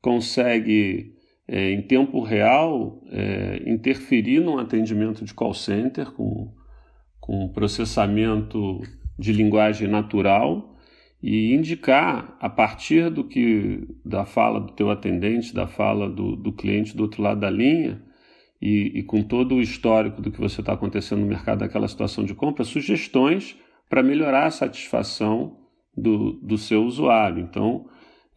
consegue, 0.00 1.14
é, 1.46 1.70
em 1.72 1.82
tempo 1.82 2.20
real, 2.22 3.02
é, 3.10 3.62
interferir 3.66 4.40
num 4.40 4.58
atendimento 4.58 5.24
de 5.24 5.34
call 5.34 5.54
center 5.54 6.10
com, 6.12 6.52
com 7.20 7.48
processamento 7.48 8.80
de 9.18 9.32
linguagem 9.32 9.86
natural 9.86 10.76
e 11.22 11.54
indicar 11.54 12.36
a 12.40 12.48
partir 12.48 13.10
do 13.10 13.24
que 13.24 13.86
da 14.04 14.24
fala 14.24 14.60
do 14.60 14.72
teu 14.72 14.90
atendente, 14.90 15.54
da 15.54 15.66
fala 15.66 16.08
do, 16.08 16.36
do 16.36 16.52
cliente 16.52 16.96
do 16.96 17.02
outro 17.02 17.22
lado 17.22 17.40
da 17.40 17.50
linha, 17.50 18.02
e, 18.60 18.98
e 18.98 19.02
com 19.02 19.22
todo 19.22 19.56
o 19.56 19.60
histórico 19.60 20.22
do 20.22 20.30
que 20.30 20.40
você 20.40 20.60
está 20.60 20.72
acontecendo 20.72 21.20
no 21.20 21.26
mercado 21.26 21.58
daquela 21.58 21.86
situação 21.86 22.24
de 22.24 22.34
compra, 22.34 22.64
sugestões 22.64 23.56
para 23.90 24.02
melhorar 24.02 24.46
a 24.46 24.50
satisfação 24.50 25.58
do, 25.96 26.32
do 26.42 26.56
seu 26.56 26.82
usuário. 26.84 27.42
Então, 27.42 27.86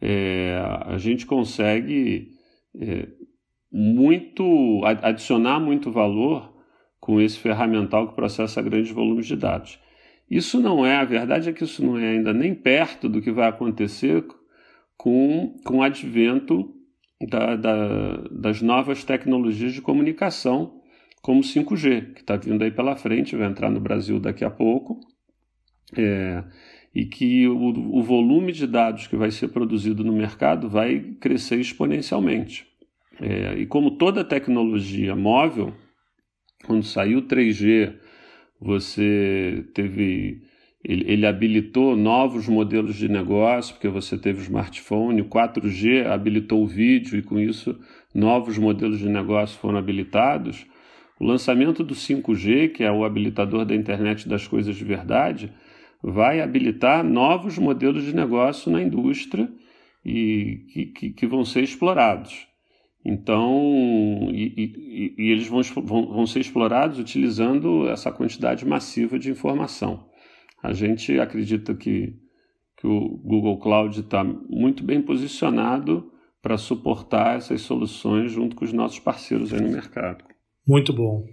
é, 0.00 0.60
a 0.84 0.98
gente 0.98 1.24
consegue 1.24 2.37
é, 2.80 3.08
muito 3.70 4.82
adicionar 5.02 5.60
muito 5.60 5.90
valor 5.90 6.56
com 7.00 7.20
esse 7.20 7.38
ferramental 7.38 8.08
que 8.08 8.14
processa 8.14 8.62
grandes 8.62 8.90
volumes 8.90 9.26
de 9.26 9.36
dados. 9.36 9.78
Isso 10.30 10.60
não 10.60 10.84
é, 10.84 10.96
a 10.96 11.04
verdade 11.04 11.48
é 11.48 11.52
que 11.52 11.64
isso 11.64 11.84
não 11.84 11.98
é 11.98 12.10
ainda 12.10 12.32
nem 12.32 12.54
perto 12.54 13.08
do 13.08 13.22
que 13.22 13.32
vai 13.32 13.48
acontecer 13.48 14.24
com, 14.96 15.56
com 15.64 15.78
o 15.78 15.82
advento 15.82 16.74
da, 17.26 17.56
da, 17.56 18.16
das 18.30 18.60
novas 18.60 19.04
tecnologias 19.04 19.72
de 19.72 19.80
comunicação, 19.80 20.80
como 21.22 21.40
5G, 21.40 22.14
que 22.14 22.20
está 22.20 22.36
vindo 22.36 22.62
aí 22.62 22.70
pela 22.70 22.94
frente, 22.94 23.36
vai 23.36 23.48
entrar 23.48 23.70
no 23.70 23.80
Brasil 23.80 24.20
daqui 24.20 24.44
a 24.44 24.50
pouco, 24.50 25.00
é, 25.96 26.44
e 26.94 27.06
que 27.06 27.48
o, 27.48 27.96
o 27.96 28.02
volume 28.02 28.52
de 28.52 28.66
dados 28.66 29.06
que 29.06 29.16
vai 29.16 29.30
ser 29.30 29.48
produzido 29.48 30.04
no 30.04 30.12
mercado 30.12 30.68
vai 30.68 31.00
crescer 31.20 31.58
exponencialmente. 31.58 32.67
É, 33.20 33.54
e 33.58 33.66
como 33.66 33.92
toda 33.92 34.24
tecnologia 34.24 35.14
móvel, 35.16 35.74
quando 36.64 36.84
saiu 36.84 37.22
3G, 37.22 37.94
você 38.60 39.64
teve 39.74 40.42
ele, 40.84 41.04
ele, 41.10 41.26
habilitou 41.26 41.96
novos 41.96 42.48
modelos 42.48 42.96
de 42.96 43.08
negócio, 43.08 43.74
porque 43.74 43.88
você 43.88 44.16
teve 44.16 44.40
o 44.40 44.42
smartphone, 44.42 45.22
o 45.22 45.28
4G 45.28 46.06
habilitou 46.06 46.62
o 46.62 46.66
vídeo 46.66 47.18
e 47.18 47.22
com 47.22 47.38
isso 47.38 47.78
novos 48.14 48.56
modelos 48.56 49.00
de 49.00 49.08
negócio 49.08 49.58
foram 49.58 49.78
habilitados. 49.78 50.66
O 51.18 51.24
lançamento 51.24 51.82
do 51.82 51.94
5G, 51.94 52.72
que 52.72 52.84
é 52.84 52.92
o 52.92 53.04
habilitador 53.04 53.64
da 53.64 53.74
internet 53.74 54.28
das 54.28 54.46
coisas 54.46 54.76
de 54.76 54.84
verdade, 54.84 55.52
vai 56.00 56.40
habilitar 56.40 57.02
novos 57.02 57.58
modelos 57.58 58.04
de 58.04 58.14
negócio 58.14 58.70
na 58.70 58.80
indústria 58.80 59.50
e 60.04 60.64
que, 60.72 60.86
que, 60.86 61.10
que 61.10 61.26
vão 61.26 61.44
ser 61.44 61.64
explorados. 61.64 62.46
Então, 63.04 64.28
e, 64.30 64.52
e, 64.56 65.14
e 65.16 65.30
eles 65.30 65.46
vão, 65.46 65.62
vão, 65.84 66.08
vão 66.08 66.26
ser 66.26 66.40
explorados 66.40 66.98
utilizando 66.98 67.88
essa 67.88 68.10
quantidade 68.12 68.66
massiva 68.66 69.18
de 69.18 69.30
informação. 69.30 70.06
A 70.62 70.72
gente 70.72 71.18
acredita 71.18 71.74
que, 71.74 72.14
que 72.76 72.86
o 72.86 73.16
Google 73.18 73.58
Cloud 73.58 74.00
está 74.00 74.24
muito 74.24 74.82
bem 74.82 75.00
posicionado 75.00 76.12
para 76.42 76.56
suportar 76.56 77.36
essas 77.36 77.62
soluções 77.62 78.32
junto 78.32 78.56
com 78.56 78.64
os 78.64 78.72
nossos 78.72 78.98
parceiros 78.98 79.52
aí 79.52 79.60
no 79.60 79.70
mercado. 79.70 80.24
Muito 80.66 80.92
bom. 80.92 81.24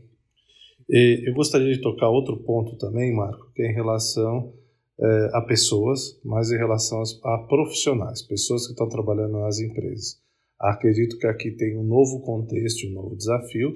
Eu 0.87 1.33
gostaria 1.33 1.73
de 1.73 1.81
tocar 1.81 2.09
outro 2.09 2.37
ponto 2.43 2.77
também, 2.77 3.13
Marco, 3.13 3.51
que 3.55 3.63
é 3.63 3.71
em 3.71 3.73
relação 3.73 4.53
é, 4.99 5.29
a 5.33 5.41
pessoas, 5.41 6.19
mas 6.23 6.51
em 6.51 6.57
relação 6.57 7.01
a 7.23 7.39
profissionais, 7.39 8.21
pessoas 8.21 8.65
que 8.65 8.73
estão 8.73 8.87
trabalhando 8.87 9.39
nas 9.39 9.59
empresas. 9.59 10.23
Acredito 10.59 11.17
que 11.17 11.27
aqui 11.27 11.51
tem 11.51 11.77
um 11.77 11.83
novo 11.83 12.21
contexto, 12.21 12.87
um 12.87 12.93
novo 12.93 13.15
desafio, 13.15 13.75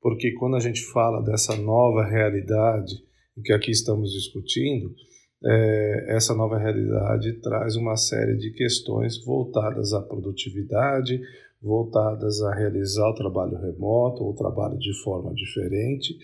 porque 0.00 0.32
quando 0.32 0.56
a 0.56 0.60
gente 0.60 0.84
fala 0.86 1.22
dessa 1.22 1.56
nova 1.56 2.04
realidade 2.04 2.94
que 3.44 3.52
aqui 3.52 3.70
estamos 3.70 4.12
discutindo, 4.12 4.94
é, 5.44 6.16
essa 6.16 6.34
nova 6.34 6.58
realidade 6.58 7.40
traz 7.40 7.76
uma 7.76 7.96
série 7.96 8.36
de 8.36 8.50
questões 8.52 9.24
voltadas 9.24 9.92
à 9.92 10.02
produtividade, 10.02 11.20
voltadas 11.62 12.42
a 12.42 12.54
realizar 12.54 13.08
o 13.08 13.14
trabalho 13.14 13.56
remoto 13.58 14.24
ou 14.24 14.30
o 14.30 14.36
trabalho 14.36 14.78
de 14.78 14.92
forma 15.02 15.32
diferente 15.34 16.16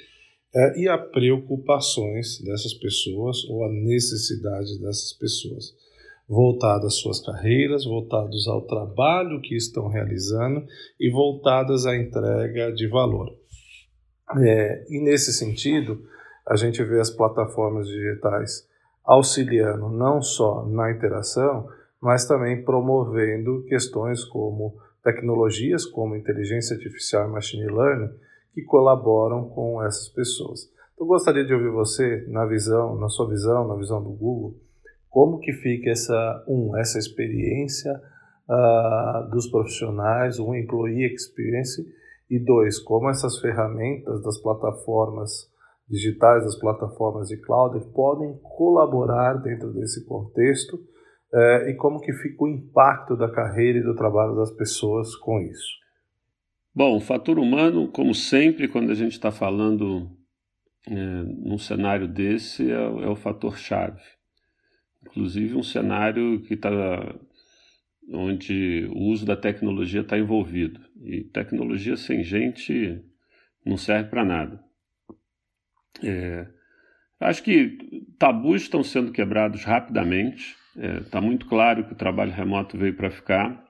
é, 0.54 0.80
e 0.80 0.88
a 0.88 0.96
preocupações 0.96 2.40
dessas 2.42 2.74
pessoas 2.74 3.44
ou 3.44 3.64
a 3.64 3.72
necessidade 3.72 4.78
dessas 4.80 5.12
pessoas, 5.12 5.74
voltadas 6.28 6.86
às 6.86 7.00
suas 7.00 7.20
carreiras, 7.20 7.84
voltadas 7.84 8.46
ao 8.48 8.62
trabalho 8.62 9.40
que 9.40 9.54
estão 9.54 9.88
realizando 9.88 10.64
e 10.98 11.10
voltadas 11.10 11.86
à 11.86 11.96
entrega 11.96 12.72
de 12.72 12.88
valor. 12.88 13.30
É, 14.38 14.84
e 14.88 15.00
nesse 15.00 15.32
sentido, 15.32 16.02
a 16.46 16.56
gente 16.56 16.82
vê 16.82 17.00
as 17.00 17.10
plataformas 17.10 17.86
digitais 17.86 18.66
auxiliando 19.04 19.88
não 19.90 20.22
só 20.22 20.66
na 20.66 20.90
interação, 20.90 21.68
mas 22.00 22.26
também 22.26 22.64
promovendo 22.64 23.64
questões 23.64 24.24
como 24.24 24.78
tecnologias 25.04 25.84
como 25.84 26.16
inteligência 26.16 26.74
artificial 26.74 27.28
e 27.28 27.32
machine 27.32 27.66
learning 27.66 28.10
que 28.54 28.62
colaboram 28.62 29.48
com 29.50 29.82
essas 29.84 30.08
pessoas. 30.08 30.72
Eu 30.98 31.06
gostaria 31.06 31.44
de 31.44 31.52
ouvir 31.52 31.70
você 31.70 32.24
na 32.28 32.46
visão, 32.46 32.96
na 32.96 33.08
sua 33.08 33.28
visão, 33.28 33.68
na 33.68 33.76
visão 33.76 34.02
do 34.02 34.10
Google, 34.10 34.56
como 35.14 35.38
que 35.38 35.52
fica 35.52 35.90
essa 35.90 36.44
um 36.48 36.76
essa 36.76 36.98
experiência 36.98 37.92
uh, 38.50 39.30
dos 39.30 39.46
profissionais, 39.46 40.40
um 40.40 40.52
employee 40.52 41.06
experience 41.14 41.80
e 42.28 42.40
dois 42.40 42.80
como 42.80 43.08
essas 43.08 43.38
ferramentas 43.38 44.20
das 44.24 44.42
plataformas 44.42 45.48
digitais, 45.88 46.44
as 46.44 46.58
plataformas 46.58 47.28
de 47.28 47.36
cloud, 47.36 47.78
podem 47.92 48.36
colaborar 48.42 49.34
dentro 49.34 49.72
desse 49.72 50.04
contexto 50.04 50.80
eh, 51.32 51.70
e 51.70 51.74
como 51.74 52.00
que 52.00 52.10
fica 52.14 52.42
o 52.42 52.48
impacto 52.48 53.14
da 53.14 53.30
carreira 53.30 53.80
e 53.80 53.82
do 53.82 53.94
trabalho 53.94 54.34
das 54.34 54.50
pessoas 54.50 55.14
com 55.14 55.40
isso? 55.42 55.68
Bom, 56.74 56.96
o 56.96 57.00
fator 57.00 57.38
humano, 57.38 57.86
como 57.92 58.14
sempre, 58.14 58.66
quando 58.66 58.90
a 58.90 58.94
gente 58.94 59.12
está 59.12 59.30
falando 59.30 60.08
é, 60.88 60.94
num 60.94 61.58
cenário 61.58 62.08
desse, 62.08 62.72
é, 62.72 62.74
é 62.74 63.08
o 63.08 63.14
fator 63.14 63.58
chave. 63.58 64.00
Inclusive 65.06 65.54
um 65.54 65.62
cenário 65.62 66.40
que 66.42 66.54
está 66.54 66.70
onde 68.12 68.86
o 68.92 68.98
uso 69.04 69.24
da 69.24 69.36
tecnologia 69.36 70.00
está 70.00 70.18
envolvido. 70.18 70.80
E 71.02 71.24
tecnologia 71.24 71.96
sem 71.96 72.22
gente 72.22 73.02
não 73.64 73.76
serve 73.76 74.10
para 74.10 74.24
nada. 74.24 74.62
É, 76.02 76.46
acho 77.20 77.42
que 77.42 77.78
tabus 78.18 78.62
estão 78.62 78.82
sendo 78.82 79.12
quebrados 79.12 79.64
rapidamente. 79.64 80.56
Está 80.76 80.86
é, 80.86 81.00
tá 81.00 81.20
muito 81.20 81.46
claro 81.46 81.84
que 81.84 81.92
o 81.92 81.96
trabalho 81.96 82.32
remoto 82.32 82.76
veio 82.76 82.94
para 82.94 83.10
ficar. 83.10 83.64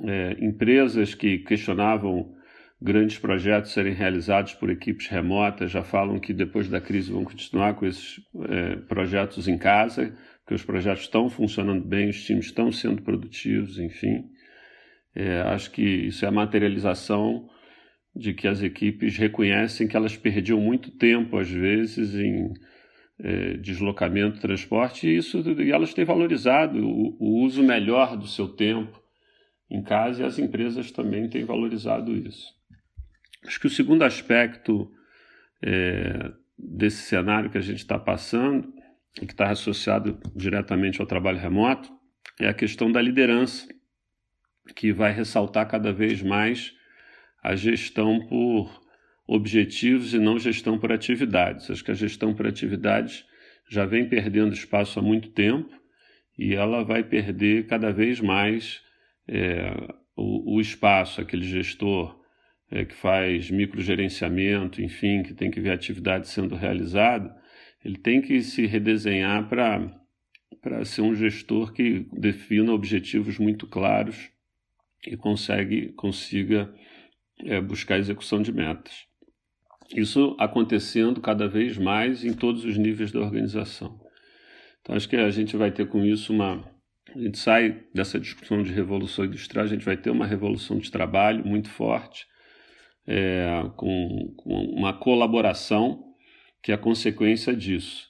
É, 0.00 0.36
empresas 0.44 1.14
que 1.14 1.38
questionavam 1.38 2.34
grandes 2.80 3.18
projetos 3.18 3.72
serem 3.72 3.94
realizados 3.94 4.52
por 4.54 4.68
equipes 4.68 5.06
remotas 5.06 5.70
já 5.70 5.82
falam 5.82 6.20
que 6.20 6.34
depois 6.34 6.68
da 6.68 6.80
crise 6.80 7.10
vão 7.10 7.24
continuar 7.24 7.74
com 7.74 7.86
esses 7.86 8.20
é, 8.48 8.76
projetos 8.76 9.48
em 9.48 9.56
casa, 9.56 10.14
que 10.46 10.54
os 10.54 10.62
projetos 10.62 11.04
estão 11.04 11.30
funcionando 11.30 11.84
bem, 11.84 12.10
os 12.10 12.22
times 12.22 12.46
estão 12.46 12.70
sendo 12.70 13.02
produtivos, 13.02 13.78
enfim. 13.78 14.28
É, 15.14 15.40
acho 15.42 15.70
que 15.70 15.82
isso 15.82 16.24
é 16.24 16.28
a 16.28 16.32
materialização 16.32 17.48
de 18.14 18.32
que 18.34 18.46
as 18.46 18.62
equipes 18.62 19.16
reconhecem 19.16 19.88
que 19.88 19.96
elas 19.96 20.16
perdiam 20.16 20.60
muito 20.60 20.90
tempo, 20.90 21.38
às 21.38 21.50
vezes, 21.50 22.14
em 22.14 22.52
é, 23.18 23.54
deslocamento, 23.54 24.40
transporte, 24.40 25.06
e, 25.06 25.16
isso, 25.16 25.38
e 25.60 25.72
elas 25.72 25.94
têm 25.94 26.04
valorizado 26.04 26.78
o, 26.78 27.16
o, 27.18 27.44
uso 27.44 27.62
melhor 27.62 28.16
do 28.16 28.26
seu 28.26 28.48
tempo 28.48 29.00
em 29.70 29.82
casa 29.82 30.22
e 30.22 30.26
as 30.26 30.38
empresas 30.38 30.90
também 30.90 31.28
têm 31.28 31.44
valorizado 31.44 32.14
isso. 32.14 32.52
Acho 33.46 33.60
que 33.60 33.66
o 33.66 33.70
segundo 33.70 34.02
aspecto 34.02 34.90
é, 35.62 36.32
desse 36.58 37.02
cenário 37.02 37.50
que 37.50 37.58
a 37.58 37.62
gente 37.62 37.78
está 37.78 37.98
passando, 37.98 38.72
que 39.14 39.24
está 39.24 39.50
associado 39.50 40.18
diretamente 40.34 41.00
ao 41.00 41.06
trabalho 41.06 41.38
remoto, 41.38 41.92
é 42.40 42.48
a 42.48 42.54
questão 42.54 42.90
da 42.90 43.00
liderança, 43.00 43.68
que 44.74 44.92
vai 44.92 45.12
ressaltar 45.12 45.68
cada 45.68 45.92
vez 45.92 46.22
mais 46.22 46.74
a 47.42 47.54
gestão 47.54 48.26
por 48.26 48.82
objetivos 49.26 50.14
e 50.14 50.18
não 50.18 50.38
gestão 50.38 50.78
por 50.78 50.92
atividades. 50.92 51.70
Acho 51.70 51.84
que 51.84 51.90
a 51.90 51.94
gestão 51.94 52.34
por 52.34 52.46
atividades 52.46 53.24
já 53.68 53.86
vem 53.86 54.08
perdendo 54.08 54.52
espaço 54.52 54.98
há 54.98 55.02
muito 55.02 55.30
tempo 55.30 55.70
e 56.38 56.54
ela 56.54 56.84
vai 56.84 57.02
perder 57.02 57.66
cada 57.66 57.92
vez 57.92 58.20
mais 58.20 58.82
é, 59.28 59.70
o, 60.16 60.56
o, 60.56 60.60
espaço, 60.60 61.20
aquele 61.20 61.44
gestor 61.44 62.20
é, 62.70 62.84
que 62.84 62.94
faz 62.94 63.50
microgerenciamento, 63.50 64.82
enfim, 64.82 65.22
que 65.22 65.32
tem 65.32 65.50
que 65.50 65.60
ver 65.60 65.70
a 65.70 65.74
atividade 65.74 66.28
sendo 66.28 66.54
realizada, 66.54 67.34
ele 67.84 67.98
tem 67.98 68.22
que 68.22 68.40
se 68.40 68.64
redesenhar 68.66 69.48
para 69.48 70.84
ser 70.84 71.02
um 71.02 71.14
gestor 71.14 71.72
que 71.72 72.06
defina 72.12 72.72
objetivos 72.72 73.38
muito 73.38 73.66
claros 73.66 74.30
e 75.06 75.16
consegue, 75.16 75.92
consiga 75.92 76.74
é, 77.44 77.60
buscar 77.60 77.96
a 77.96 77.98
execução 77.98 78.40
de 78.40 78.52
metas. 78.52 79.06
Isso 79.94 80.34
acontecendo 80.38 81.20
cada 81.20 81.46
vez 81.46 81.76
mais 81.76 82.24
em 82.24 82.32
todos 82.32 82.64
os 82.64 82.78
níveis 82.78 83.12
da 83.12 83.20
organização. 83.20 84.00
Então, 84.80 84.96
acho 84.96 85.08
que 85.08 85.16
a 85.16 85.30
gente 85.30 85.56
vai 85.56 85.70
ter 85.70 85.88
com 85.88 86.04
isso 86.04 86.32
uma. 86.32 86.64
A 87.14 87.18
gente 87.18 87.38
sai 87.38 87.84
dessa 87.94 88.18
discussão 88.18 88.62
de 88.62 88.72
revolução 88.72 89.24
industrial, 89.24 89.64
a 89.64 89.68
gente 89.68 89.84
vai 89.84 89.96
ter 89.96 90.10
uma 90.10 90.26
revolução 90.26 90.78
de 90.78 90.90
trabalho 90.90 91.46
muito 91.46 91.68
forte, 91.68 92.26
é, 93.06 93.46
com, 93.76 94.34
com, 94.36 94.54
uma 94.74 94.92
colaboração 94.92 96.13
que 96.64 96.72
é 96.72 96.74
a 96.74 96.78
consequência 96.78 97.54
disso. 97.54 98.08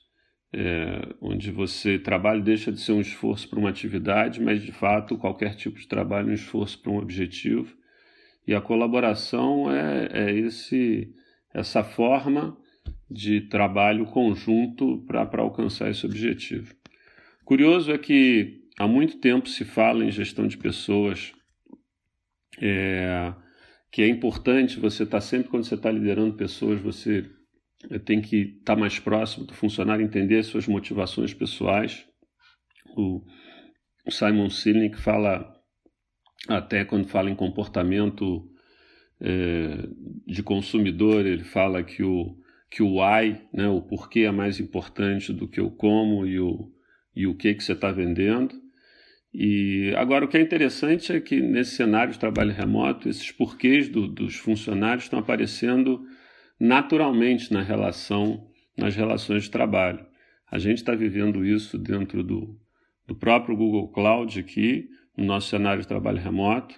É, 0.53 1.09
onde 1.21 1.51
você 1.51 1.99
trabalho 1.99 2.41
deixa 2.41 2.71
de 2.71 2.81
ser 2.81 2.93
um 2.93 3.01
esforço 3.01 3.51
para 3.51 3.59
uma 3.59 3.69
atividade, 3.69 4.41
mas 4.41 4.63
de 4.63 4.71
fato 4.71 5.19
qualquer 5.19 5.57
tipo 5.57 5.77
de 5.81 5.89
trabalho 5.89 6.29
é 6.29 6.31
um 6.31 6.35
esforço 6.35 6.81
para 6.81 6.93
um 6.93 6.99
objetivo 6.99 7.77
e 8.47 8.55
a 8.55 8.61
colaboração 8.61 9.69
é, 9.73 10.09
é 10.13 10.33
esse, 10.33 11.13
essa 11.53 11.83
forma 11.83 12.57
de 13.11 13.41
trabalho 13.41 14.07
conjunto 14.07 15.05
para 15.09 15.43
alcançar 15.43 15.91
esse 15.91 16.07
objetivo. 16.07 16.73
Curioso 17.45 17.91
é 17.91 17.99
que 17.99 18.63
há 18.79 18.87
muito 18.87 19.19
tempo 19.19 19.49
se 19.49 19.65
fala 19.65 20.05
em 20.05 20.13
gestão 20.13 20.47
de 20.47 20.57
pessoas, 20.57 21.33
é, 22.63 23.35
que 23.91 24.03
é 24.03 24.09
importante 24.09 24.79
você 24.79 25.03
estar 25.03 25.17
tá 25.17 25.21
sempre, 25.21 25.49
quando 25.49 25.65
você 25.65 25.75
está 25.75 25.91
liderando 25.91 26.35
pessoas, 26.35 26.81
você 26.81 27.29
tem 28.05 28.21
que 28.21 28.57
estar 28.59 28.77
mais 28.77 28.99
próximo 28.99 29.47
do 29.47 29.55
funcionário, 29.55 30.05
entender 30.05 30.43
suas 30.43 30.67
motivações 30.67 31.35
pessoais. 31.35 32.07
O 32.97 33.25
Simon 34.09 34.51
Sinek 34.51 34.97
fala 34.97 35.53
até 36.49 36.85
quando 36.85 37.09
fala 37.09 37.31
em 37.31 37.35
comportamento 37.35 38.49
é, 39.21 39.89
de 40.27 40.43
consumidor, 40.43 41.25
ele 41.27 41.45
fala 41.45 41.83
que 41.83 42.03
o, 42.03 42.37
que 42.71 42.83
o 42.83 43.01
why, 43.01 43.41
né, 43.53 43.69
o 43.69 43.81
porquê 43.81 44.21
é 44.21 44.31
mais 44.31 44.61
importante 44.61 45.33
do 45.33 45.49
que 45.49 45.61
o 45.61 45.71
como 45.71 46.27
e 46.27 46.39
o, 46.39 46.71
e 47.15 47.27
o 47.27 47.35
que, 47.35 47.55
que 47.55 47.65
você 47.65 47.73
está 47.73 47.91
vendendo. 47.91 48.55
E 49.33 49.93
agora 49.97 50.25
o 50.25 50.29
que 50.29 50.37
é 50.37 50.41
interessante 50.41 51.13
é 51.13 51.21
que 51.21 51.41
nesse 51.41 51.75
cenário 51.75 52.13
de 52.13 52.19
trabalho 52.19 52.53
remoto, 52.53 53.09
esses 53.09 53.33
porquês 53.33 53.89
do, 53.89 54.07
dos 54.07 54.37
funcionários 54.37 55.05
estão 55.05 55.19
aparecendo 55.19 56.07
naturalmente 56.59 57.53
na 57.53 57.63
relação, 57.63 58.47
nas 58.77 58.95
relações 58.95 59.45
de 59.45 59.51
trabalho. 59.51 60.05
A 60.51 60.59
gente 60.59 60.79
está 60.79 60.95
vivendo 60.95 61.45
isso 61.45 61.79
dentro 61.79 62.23
do, 62.23 62.59
do 63.07 63.15
próprio 63.15 63.57
Google 63.57 63.89
Cloud 63.89 64.39
aqui, 64.39 64.89
no 65.17 65.25
nosso 65.25 65.49
cenário 65.49 65.83
de 65.83 65.89
trabalho 65.89 66.19
remoto. 66.19 66.75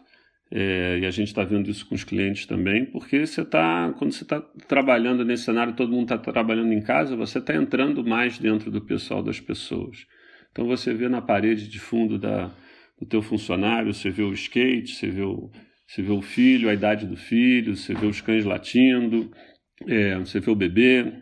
É, 0.50 1.00
e 1.00 1.06
a 1.06 1.10
gente 1.10 1.28
está 1.28 1.42
vendo 1.42 1.68
isso 1.68 1.86
com 1.88 1.94
os 1.94 2.04
clientes 2.04 2.46
também, 2.46 2.86
porque 2.86 3.26
você 3.26 3.44
tá, 3.44 3.92
quando 3.98 4.12
você 4.12 4.22
está 4.22 4.40
trabalhando 4.68 5.24
nesse 5.24 5.42
cenário, 5.42 5.74
todo 5.74 5.90
mundo 5.90 6.04
está 6.04 6.18
trabalhando 6.18 6.72
em 6.72 6.80
casa, 6.80 7.16
você 7.16 7.38
está 7.38 7.54
entrando 7.54 8.04
mais 8.04 8.38
dentro 8.38 8.70
do 8.70 8.80
pessoal 8.80 9.24
das 9.24 9.40
pessoas. 9.40 10.06
Então 10.52 10.64
você 10.66 10.94
vê 10.94 11.08
na 11.08 11.20
parede 11.20 11.68
de 11.68 11.80
fundo 11.80 12.16
da, 12.16 12.54
do 12.98 13.04
teu 13.04 13.22
funcionário, 13.22 13.92
você 13.92 14.08
vê 14.08 14.22
o 14.22 14.32
skate, 14.32 14.94
você 14.94 15.10
vê 15.10 15.22
o, 15.22 15.50
você 15.86 16.00
vê 16.00 16.12
o 16.12 16.22
filho, 16.22 16.70
a 16.70 16.74
idade 16.74 17.06
do 17.06 17.16
filho, 17.16 17.76
você 17.76 17.92
vê 17.92 18.06
os 18.06 18.20
cães 18.20 18.44
latindo, 18.44 19.30
é, 19.86 20.18
você 20.18 20.40
vê 20.40 20.50
o 20.50 20.54
bebê, 20.54 21.12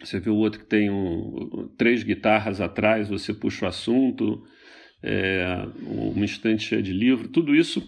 você 0.00 0.20
vê 0.20 0.30
o 0.30 0.36
outro 0.36 0.60
que 0.60 0.66
tem 0.66 0.90
um, 0.90 1.68
três 1.76 2.02
guitarras 2.02 2.60
atrás, 2.60 3.08
você 3.08 3.34
puxa 3.34 3.64
o 3.64 3.68
assunto, 3.68 4.44
é, 5.02 5.66
uma 5.82 6.24
estante 6.24 6.62
cheia 6.62 6.82
de 6.82 6.92
livro, 6.92 7.28
tudo 7.28 7.54
isso 7.54 7.82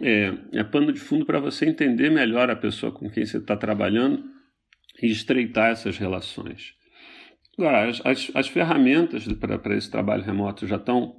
é, 0.00 0.32
é 0.52 0.64
pano 0.64 0.92
de 0.92 1.00
fundo 1.00 1.26
para 1.26 1.40
você 1.40 1.66
entender 1.66 2.10
melhor 2.10 2.50
a 2.50 2.56
pessoa 2.56 2.92
com 2.92 3.10
quem 3.10 3.26
você 3.26 3.38
está 3.38 3.56
trabalhando 3.56 4.24
e 5.02 5.06
estreitar 5.06 5.70
essas 5.70 5.98
relações. 5.98 6.74
Agora, 7.58 7.88
as, 7.88 8.00
as, 8.04 8.30
as 8.34 8.48
ferramentas 8.48 9.26
para 9.34 9.76
esse 9.76 9.90
trabalho 9.90 10.22
remoto 10.22 10.66
já 10.66 10.76
estão 10.76 11.16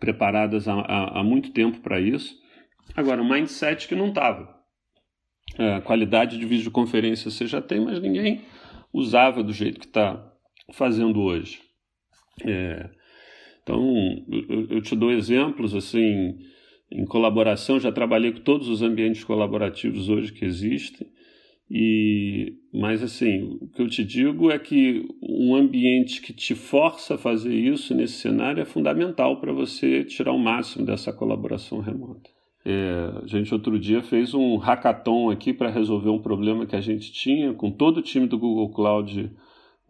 preparadas 0.00 0.66
há, 0.66 0.74
há, 0.74 1.20
há 1.20 1.24
muito 1.24 1.52
tempo 1.52 1.80
para 1.80 2.00
isso. 2.00 2.36
Agora, 2.96 3.22
o 3.22 3.28
mindset 3.28 3.86
que 3.86 3.94
não 3.94 4.08
estava. 4.08 4.57
É, 5.58 5.80
qualidade 5.80 6.38
de 6.38 6.46
videoconferência 6.46 7.30
você 7.30 7.46
já 7.46 7.60
tem, 7.60 7.80
mas 7.80 8.00
ninguém 8.00 8.42
usava 8.92 9.42
do 9.42 9.52
jeito 9.52 9.80
que 9.80 9.86
está 9.86 10.32
fazendo 10.72 11.20
hoje. 11.20 11.60
É, 12.46 12.88
então, 13.62 14.24
eu 14.70 14.80
te 14.80 14.94
dou 14.94 15.10
exemplos 15.10 15.74
assim, 15.74 16.38
em 16.90 17.04
colaboração, 17.04 17.78
já 17.78 17.92
trabalhei 17.92 18.32
com 18.32 18.40
todos 18.40 18.68
os 18.68 18.82
ambientes 18.82 19.24
colaborativos 19.24 20.08
hoje 20.08 20.32
que 20.32 20.44
existem. 20.44 21.06
E, 21.70 22.54
mas 22.72 23.02
assim, 23.02 23.58
o 23.60 23.68
que 23.68 23.82
eu 23.82 23.88
te 23.88 24.02
digo 24.02 24.50
é 24.50 24.58
que 24.58 25.06
um 25.22 25.54
ambiente 25.54 26.22
que 26.22 26.32
te 26.32 26.54
força 26.54 27.16
a 27.16 27.18
fazer 27.18 27.54
isso 27.54 27.94
nesse 27.94 28.14
cenário 28.14 28.62
é 28.62 28.64
fundamental 28.64 29.38
para 29.38 29.52
você 29.52 30.02
tirar 30.02 30.32
o 30.32 30.38
máximo 30.38 30.86
dessa 30.86 31.12
colaboração 31.12 31.80
remota. 31.80 32.30
É, 32.64 33.22
a 33.22 33.26
gente 33.26 33.52
outro 33.54 33.78
dia 33.78 34.02
fez 34.02 34.34
um 34.34 34.56
hackathon 34.56 35.30
aqui 35.30 35.52
para 35.52 35.70
resolver 35.70 36.10
um 36.10 36.18
problema 36.18 36.66
que 36.66 36.76
a 36.76 36.80
gente 36.80 37.12
tinha 37.12 37.52
com 37.54 37.70
todo 37.70 37.98
o 37.98 38.02
time 38.02 38.26
do 38.26 38.38
Google 38.38 38.70
Cloud 38.70 39.30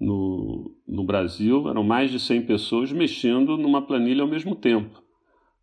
no, 0.00 0.70
no 0.86 1.04
Brasil, 1.04 1.68
eram 1.68 1.82
mais 1.82 2.10
de 2.10 2.20
100 2.20 2.42
pessoas 2.42 2.92
mexendo 2.92 3.56
numa 3.56 3.82
planilha 3.82 4.22
ao 4.22 4.28
mesmo 4.28 4.54
tempo 4.54 5.02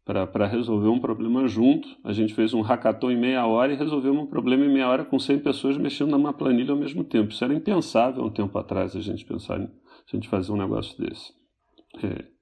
para 0.05 0.45
resolver 0.45 0.87
um 0.87 0.99
problema 0.99 1.47
junto. 1.47 1.87
A 2.03 2.13
gente 2.13 2.33
fez 2.35 2.53
um 2.53 2.61
hackathon 2.61 3.09
em 3.09 3.17
meia 3.17 3.45
hora 3.47 3.73
e 3.73 3.75
resolvemos 3.75 4.23
um 4.23 4.27
problema 4.27 4.63
em 4.63 4.71
meia 4.71 4.87
hora 4.87 5.03
com 5.03 5.17
100 5.17 5.39
pessoas 5.39 5.77
mexendo 5.77 6.11
numa 6.11 6.31
planilha 6.31 6.71
ao 6.71 6.77
mesmo 6.77 7.03
tempo. 7.03 7.31
Isso 7.31 7.43
era 7.43 7.53
impensável 7.53 8.23
um 8.23 8.29
tempo 8.29 8.55
atrás 8.57 8.95
a 8.95 9.01
gente 9.01 9.25
pensar 9.25 9.59
a 9.59 10.15
gente 10.15 10.29
fazer 10.29 10.51
um 10.51 10.57
negócio 10.57 10.95
desse. 11.03 11.33
É. 12.03 12.34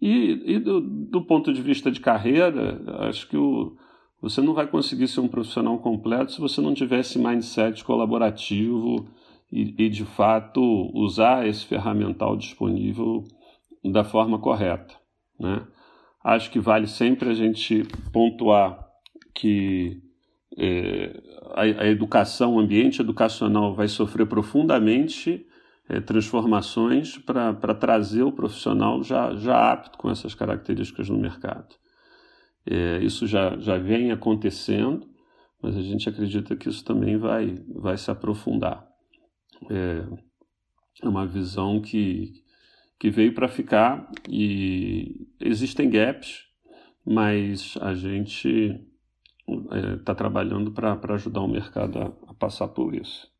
E, 0.00 0.54
e 0.54 0.58
do, 0.58 0.80
do, 0.80 1.22
ponto 1.22 1.52
de 1.52 1.62
vista 1.62 1.90
de 1.90 2.00
carreira, 2.00 2.82
acho 3.08 3.28
que 3.28 3.36
o, 3.36 3.76
você 4.20 4.40
não 4.40 4.54
vai 4.54 4.66
conseguir 4.66 5.08
ser 5.08 5.20
um 5.20 5.28
profissional 5.28 5.78
completo 5.78 6.32
se 6.32 6.40
você 6.40 6.60
não 6.60 6.74
tiver 6.74 7.00
esse 7.00 7.18
mindset 7.18 7.84
colaborativo 7.84 9.06
e, 9.50 9.74
e, 9.78 9.88
de 9.88 10.04
fato 10.04 10.60
usar 10.94 11.46
esse 11.46 11.64
ferramental 11.64 12.36
disponível 12.36 13.24
da 13.84 14.02
forma 14.02 14.38
correta. 14.38 14.94
Né? 15.38 15.66
Acho 16.22 16.50
que 16.50 16.58
vale 16.58 16.86
sempre 16.86 17.30
a 17.30 17.34
gente 17.34 17.84
pontuar 18.12 18.84
que 19.34 20.00
é, 20.56 21.20
a, 21.54 21.62
a, 21.62 21.86
educação, 21.88 22.54
o 22.54 22.60
ambiente 22.60 23.00
educacional 23.00 23.74
vai 23.74 23.88
sofrer 23.88 24.26
profundamente 24.26 25.44
é, 25.88 26.00
transformações 26.00 27.18
para 27.18 27.74
trazer 27.74 28.22
o 28.22 28.32
profissional 28.32 29.02
já, 29.02 29.34
já 29.34 29.72
apto 29.72 29.98
com 29.98 30.10
essas 30.10 30.34
características 30.34 31.08
no 31.08 31.18
mercado. 31.18 31.74
É, 32.66 32.98
isso 33.02 33.26
já, 33.26 33.58
já 33.58 33.76
vem 33.76 34.10
acontecendo, 34.10 35.06
mas 35.62 35.76
a 35.76 35.82
gente 35.82 36.08
acredita 36.08 36.56
que 36.56 36.68
isso 36.68 36.84
também 36.84 37.16
vai, 37.18 37.54
vai 37.68 37.96
se 37.96 38.10
aprofundar 38.10 38.94
é, 39.70 40.04
é 41.02 41.08
uma 41.08 41.26
visão 41.26 41.80
que, 41.80 42.32
que 42.98 43.10
veio 43.10 43.34
para 43.34 43.48
ficar 43.48 44.10
e 44.28 45.26
existem 45.40 45.90
gaps, 45.90 46.44
mas 47.04 47.76
a 47.80 47.94
gente 47.94 48.80
está 49.98 50.12
é, 50.12 50.14
trabalhando 50.14 50.72
para 50.72 51.14
ajudar 51.14 51.40
o 51.40 51.48
mercado 51.48 51.98
a, 51.98 52.30
a 52.30 52.34
passar 52.34 52.68
por 52.68 52.94
isso. 52.94 53.32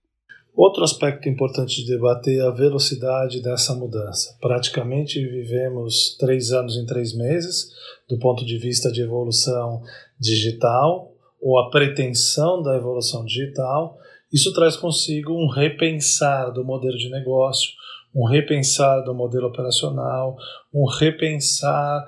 Outro 0.57 0.85
aspecto 0.85 1.29
importante 1.29 1.83
de 1.83 1.93
debater 1.93 2.39
é 2.39 2.47
a 2.47 2.51
velocidade 2.51 3.43
dessa 3.43 3.75
mudança. 3.75 4.37
Praticamente 4.41 5.19
vivemos 5.19 6.17
três 6.17 6.53
anos 6.53 6.77
em 6.77 6.87
três 6.87 7.13
meses, 7.13 7.73
do 8.09 8.17
ponto 8.21 8.45
de 8.45 8.57
vista 8.57 8.93
de 8.93 9.03
evolução 9.03 9.83
digital, 10.19 11.13
ou 11.43 11.59
a 11.59 11.71
pretensão 11.71 12.63
da 12.63 12.77
evolução 12.77 13.25
digital. 13.25 13.99
Isso 14.33 14.53
traz 14.55 14.77
consigo 14.77 15.33
um 15.33 15.49
repensar 15.49 16.53
do 16.53 16.65
modelo 16.65 16.97
de 16.97 17.11
negócio, 17.11 17.73
um 18.15 18.25
repensar 18.25 19.03
do 19.03 19.13
modelo 19.13 19.49
operacional, 19.49 20.37
um 20.73 20.87
repensar 20.87 22.07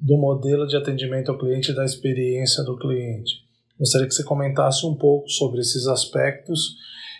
do 0.00 0.16
modelo 0.18 0.66
de 0.66 0.76
atendimento 0.76 1.30
ao 1.30 1.38
cliente 1.38 1.72
da 1.72 1.84
experiência 1.84 2.64
do 2.64 2.76
cliente. 2.76 3.46
Gostaria 3.78 4.08
que 4.08 4.14
você 4.14 4.24
comentasse 4.24 4.84
um 4.84 4.94
pouco 4.96 5.28
sobre 5.30 5.60
esses 5.60 5.86
aspectos 5.86 6.74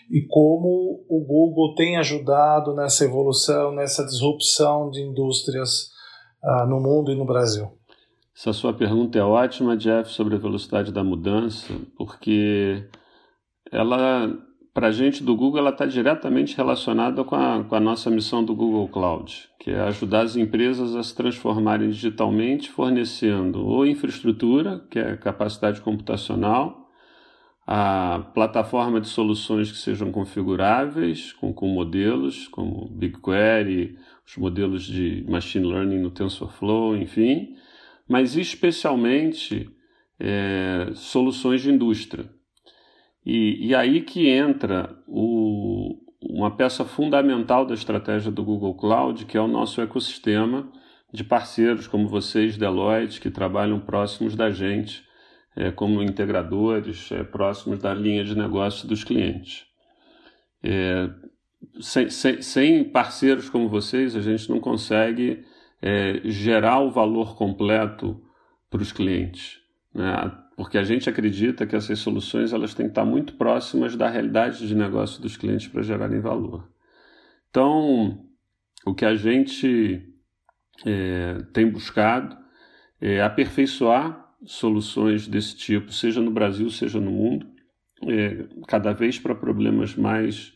e 0.09 0.21
como 0.27 1.05
o 1.09 1.19
Google 1.25 1.75
tem 1.75 1.97
ajudado 1.97 2.73
nessa 2.73 3.05
evolução, 3.05 3.73
nessa 3.73 4.05
disrupção 4.05 4.89
de 4.89 5.01
indústrias 5.01 5.91
uh, 6.43 6.65
no 6.67 6.79
mundo 6.79 7.11
e 7.11 7.15
no 7.15 7.25
Brasil. 7.25 7.77
Essa 8.35 8.53
sua 8.53 8.71
pergunta 8.71 9.17
é 9.17 9.23
ótima, 9.23 9.75
Jeff, 9.75 10.11
sobre 10.11 10.35
a 10.35 10.39
velocidade 10.39 10.91
da 10.91 11.03
mudança, 11.03 11.73
porque 11.97 12.87
ela, 13.71 14.31
para 14.73 14.87
a 14.87 14.91
gente 14.91 15.23
do 15.23 15.35
Google, 15.35 15.59
ela 15.59 15.71
está 15.71 15.87
diretamente 15.87 16.55
relacionada 16.55 17.23
com 17.23 17.35
a, 17.35 17.63
com 17.63 17.75
a 17.75 17.79
nossa 17.79 18.11
missão 18.11 18.43
do 18.43 18.55
Google 18.55 18.87
Cloud, 18.89 19.49
que 19.59 19.71
é 19.71 19.79
ajudar 19.81 20.21
as 20.21 20.35
empresas 20.35 20.95
a 20.95 21.01
se 21.01 21.15
transformarem 21.15 21.89
digitalmente, 21.89 22.69
fornecendo 22.69 23.65
ou 23.65 23.85
infraestrutura, 23.87 24.85
que 24.89 24.99
é 24.99 25.17
capacidade 25.17 25.81
computacional, 25.81 26.86
a 27.69 28.19
plataforma 28.33 29.01
de 29.01 29.09
soluções 29.09 29.69
que 29.69 29.77
sejam 29.77 30.09
configuráveis 30.09 31.33
com, 31.33 31.53
com 31.53 31.67
modelos 31.67 32.47
como 32.47 32.87
BigQuery, 32.87 33.97
os 34.25 34.37
modelos 34.37 34.85
de 34.85 35.25
machine 35.27 35.67
learning 35.67 35.99
no 35.99 36.09
TensorFlow, 36.09 36.95
enfim, 36.95 37.57
mas 38.07 38.37
especialmente 38.37 39.69
é, 40.17 40.91
soluções 40.93 41.61
de 41.61 41.69
indústria. 41.69 42.29
E, 43.25 43.67
e 43.67 43.75
aí 43.75 43.99
que 44.01 44.29
entra 44.29 44.97
o, 45.05 45.97
uma 46.21 46.55
peça 46.55 46.85
fundamental 46.85 47.65
da 47.65 47.73
estratégia 47.73 48.31
do 48.31 48.45
Google 48.45 48.75
Cloud, 48.75 49.25
que 49.25 49.37
é 49.37 49.41
o 49.41 49.47
nosso 49.47 49.81
ecossistema 49.81 50.71
de 51.11 51.21
parceiros 51.21 51.85
como 51.85 52.07
vocês, 52.07 52.57
Deloitte, 52.57 53.19
que 53.19 53.29
trabalham 53.29 53.77
próximos 53.81 54.37
da 54.37 54.49
gente 54.49 55.06
é, 55.57 55.71
como 55.71 56.03
integradores 56.03 57.11
é, 57.11 57.23
próximos 57.23 57.79
da 57.79 57.91
linha 57.91 58.23
de 58.23 58.37
negócio 58.37 58.87
dos 58.87 59.03
clientes. 59.03 59.65
É, 60.63 61.09
sem, 61.81 62.09
sem, 62.11 62.41
sem, 62.43 62.83
parceiros 62.83 63.49
como 63.49 63.67
vocês, 63.67 64.15
a 64.15 64.21
gente 64.21 64.47
não 64.51 64.59
consegue 64.59 65.43
é, 65.81 66.21
gerar 66.25 66.79
o 66.79 66.91
valor 66.91 67.35
completo 67.35 68.23
para 68.69 68.81
os 68.81 68.91
clientes, 68.91 69.59
né? 69.93 70.31
porque 70.55 70.77
a 70.77 70.83
gente 70.83 71.09
acredita 71.09 71.65
que 71.65 71.75
essas 71.75 71.99
soluções 71.99 72.53
elas 72.53 72.75
têm 72.75 72.85
que 72.85 72.91
estar 72.91 73.05
muito 73.05 73.33
próximas 73.33 73.95
da 73.95 74.07
realidade 74.07 74.67
de 74.67 74.75
negócio 74.75 75.21
dos 75.21 75.37
clientes 75.37 75.67
para 75.67 75.81
gerarem 75.81 76.19
valor. 76.19 76.69
Então, 77.49 78.23
o 78.85 78.93
que 78.93 79.05
a 79.05 79.15
gente 79.15 80.03
é, 80.85 81.41
tem 81.51 81.67
buscado 81.67 82.37
é 83.01 83.21
aperfeiçoar 83.21 84.26
soluções 84.45 85.27
desse 85.27 85.55
tipo, 85.55 85.91
seja 85.91 86.21
no 86.21 86.31
Brasil, 86.31 86.69
seja 86.69 86.99
no 86.99 87.11
mundo, 87.11 87.47
é, 88.03 88.45
cada 88.67 88.93
vez 88.93 89.17
para 89.17 89.33
problemas 89.33 89.95
mais, 89.95 90.53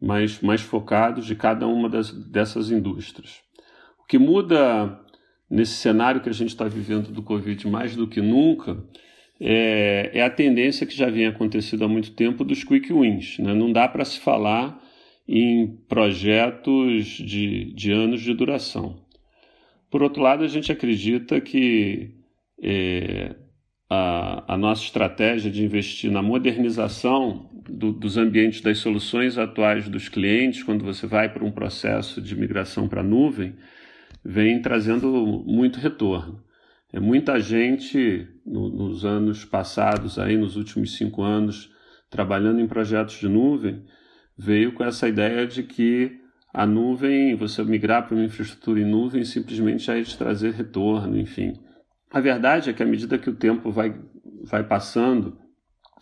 mais, 0.00 0.40
mais 0.40 0.60
focados 0.60 1.26
de 1.26 1.34
cada 1.34 1.66
uma 1.66 1.88
das, 1.88 2.10
dessas 2.10 2.70
indústrias. 2.70 3.40
O 4.00 4.04
que 4.06 4.18
muda 4.18 5.00
nesse 5.48 5.74
cenário 5.74 6.20
que 6.20 6.28
a 6.28 6.34
gente 6.34 6.48
está 6.48 6.66
vivendo 6.66 7.12
do 7.12 7.22
Covid 7.22 7.68
mais 7.68 7.94
do 7.94 8.08
que 8.08 8.20
nunca 8.20 8.82
é, 9.40 10.10
é, 10.14 10.22
a 10.22 10.30
tendência 10.30 10.86
que 10.86 10.96
já 10.96 11.08
vem 11.08 11.26
acontecendo 11.26 11.84
há 11.84 11.88
muito 11.88 12.12
tempo 12.12 12.44
dos 12.44 12.64
quick 12.64 12.92
wins. 12.92 13.38
Né? 13.38 13.54
Não 13.54 13.72
dá 13.72 13.86
para 13.86 14.04
se 14.04 14.18
falar 14.18 14.82
em 15.28 15.76
projetos 15.88 17.04
de, 17.04 17.72
de 17.72 17.92
anos 17.92 18.22
de 18.22 18.32
duração. 18.32 19.04
Por 19.90 20.02
outro 20.02 20.22
lado, 20.22 20.44
a 20.44 20.48
gente 20.48 20.72
acredita 20.72 21.40
que 21.40 22.15
é, 22.62 23.34
a, 23.88 24.54
a, 24.54 24.56
nossa 24.56 24.82
estratégia 24.82 25.50
de 25.50 25.64
investir 25.64 26.10
na 26.10 26.22
modernização 26.22 27.50
do, 27.68 27.92
dos 27.92 28.16
ambientes 28.16 28.60
das 28.60 28.78
soluções 28.78 29.38
atuais 29.38 29.88
dos 29.88 30.08
clientes, 30.08 30.62
quando 30.62 30.84
você 30.84 31.06
vai 31.06 31.32
para 31.32 31.44
um 31.44 31.52
processo 31.52 32.20
de 32.20 32.34
migração 32.34 32.88
para 32.88 33.00
a 33.00 33.04
nuvem, 33.04 33.54
vem 34.24 34.60
trazendo 34.60 35.08
muito 35.46 35.78
retorno. 35.78 36.42
É 36.92 37.00
muita 37.00 37.38
gente 37.40 38.26
no, 38.44 38.68
nos 38.68 39.04
anos 39.04 39.44
passados, 39.44 40.18
aí 40.18 40.36
nos 40.36 40.56
últimos 40.56 40.96
cinco 40.96 41.22
anos, 41.22 41.70
trabalhando 42.08 42.60
em 42.60 42.66
projetos 42.66 43.18
de 43.20 43.28
nuvem, 43.28 43.84
veio 44.36 44.72
com 44.72 44.84
essa 44.84 45.08
ideia 45.08 45.46
de 45.46 45.62
que 45.62 46.20
a 46.52 46.66
nuvem, 46.66 47.34
você 47.34 47.62
migrar 47.62 48.06
para 48.06 48.14
uma 48.14 48.24
infraestrutura 48.24 48.80
em 48.80 48.84
nuvem, 48.84 49.24
simplesmente 49.24 49.90
é 49.90 50.00
de 50.00 50.16
trazer 50.16 50.54
retorno, 50.54 51.18
enfim. 51.18 51.52
A 52.10 52.20
verdade 52.20 52.70
é 52.70 52.72
que 52.72 52.82
à 52.82 52.86
medida 52.86 53.18
que 53.18 53.28
o 53.28 53.34
tempo 53.34 53.70
vai, 53.70 53.94
vai 54.44 54.62
passando 54.62 55.38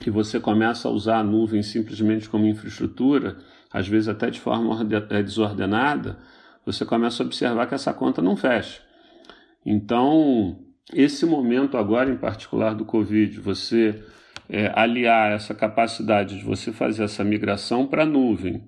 e 0.05 0.11
você 0.11 0.39
começa 0.39 0.89
a 0.89 0.91
usar 0.91 1.19
a 1.19 1.25
nuvem 1.25 1.63
simplesmente 1.63 2.29
como 2.29 2.47
infraestrutura, 2.47 3.39
às 3.73 3.89
vezes 3.89 4.09
até 4.09 4.31
de 4.31 4.41
forma 4.41 4.87
é, 5.11 5.23
desordenada, 5.23 6.19
você 6.65 6.85
começa 6.85 7.23
a 7.23 7.27
observar 7.27 7.67
que 7.67 7.75
essa 7.75 7.93
conta 7.93 8.21
não 8.21 8.37
fecha. 8.37 8.83
Então, 9.65 10.59
esse 10.93 11.25
momento 11.25 11.77
agora 11.77 12.11
em 12.11 12.17
particular 12.17 12.75
do 12.75 12.85
Covid, 12.85 13.41
você 13.41 14.03
é, 14.49 14.71
aliar 14.75 15.33
essa 15.33 15.55
capacidade 15.55 16.39
de 16.39 16.45
você 16.45 16.71
fazer 16.73 17.05
essa 17.05 17.25
migração 17.25 17.87
para 17.87 18.03
a 18.03 18.07
nuvem, 18.07 18.63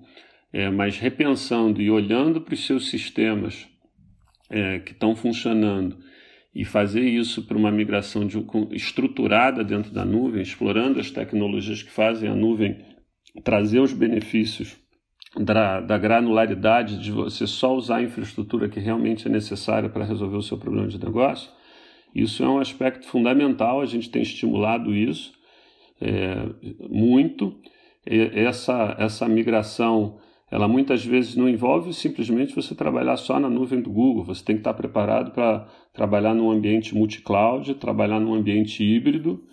é, 0.51 0.69
mas 0.69 0.97
repensando 0.97 1.81
e 1.81 1.91
olhando 1.91 2.41
para 2.41 2.53
os 2.53 2.65
seus 2.65 2.89
sistemas 2.89 3.67
é, 4.49 4.79
que 4.79 4.93
estão 4.93 5.15
funcionando 5.15 5.97
e 6.57 6.65
fazer 6.65 7.03
isso 7.03 7.43
para 7.43 7.55
uma 7.55 7.71
migração 7.71 8.25
de, 8.25 8.43
estruturada 8.71 9.63
dentro 9.63 9.91
da 9.91 10.03
nuvem, 10.03 10.41
explorando 10.41 10.99
as 10.99 11.11
tecnologias 11.11 11.83
que 11.83 11.91
fazem 11.91 12.27
a 12.27 12.35
nuvem 12.35 12.83
trazer 13.43 13.79
os 13.79 13.93
benefícios 13.93 14.75
da, 15.37 15.79
da 15.79 15.99
granularidade 15.99 16.97
de 16.97 17.11
você 17.11 17.45
só 17.45 17.75
usar 17.75 17.97
a 17.97 18.01
infraestrutura 18.01 18.67
que 18.67 18.79
realmente 18.79 19.27
é 19.27 19.29
necessária 19.29 19.87
para 19.87 20.03
resolver 20.03 20.37
o 20.37 20.41
seu 20.41 20.57
problema 20.57 20.87
de 20.87 20.97
negócio, 20.97 21.51
isso 22.15 22.43
é 22.43 22.49
um 22.49 22.57
aspecto 22.57 23.05
fundamental, 23.05 23.79
a 23.79 23.85
gente 23.85 24.09
tem 24.09 24.23
estimulado 24.23 24.95
isso 24.95 25.33
é, 26.01 26.37
muito. 26.89 27.55
Essa, 28.03 28.95
essa 28.97 29.27
migração 29.27 30.17
ela 30.49 30.67
muitas 30.67 31.03
vezes 31.03 31.35
não 31.35 31.49
envolve 31.49 31.93
simplesmente 31.93 32.55
você 32.55 32.73
trabalhar 32.73 33.17
só 33.17 33.39
na 33.39 33.49
nuvem 33.49 33.81
do 33.81 33.89
Google, 33.89 34.23
você 34.23 34.43
tem 34.43 34.55
que 34.55 34.61
estar 34.61 34.73
preparado 34.73 35.31
para 35.31 35.67
trabalhar 35.93 36.33
num 36.33 36.49
ambiente 36.49 36.95
multi-cloud, 36.95 37.75
trabalhar 37.75 38.19
num 38.19 38.33
ambiente 38.33 38.83
híbrido. 38.83 39.43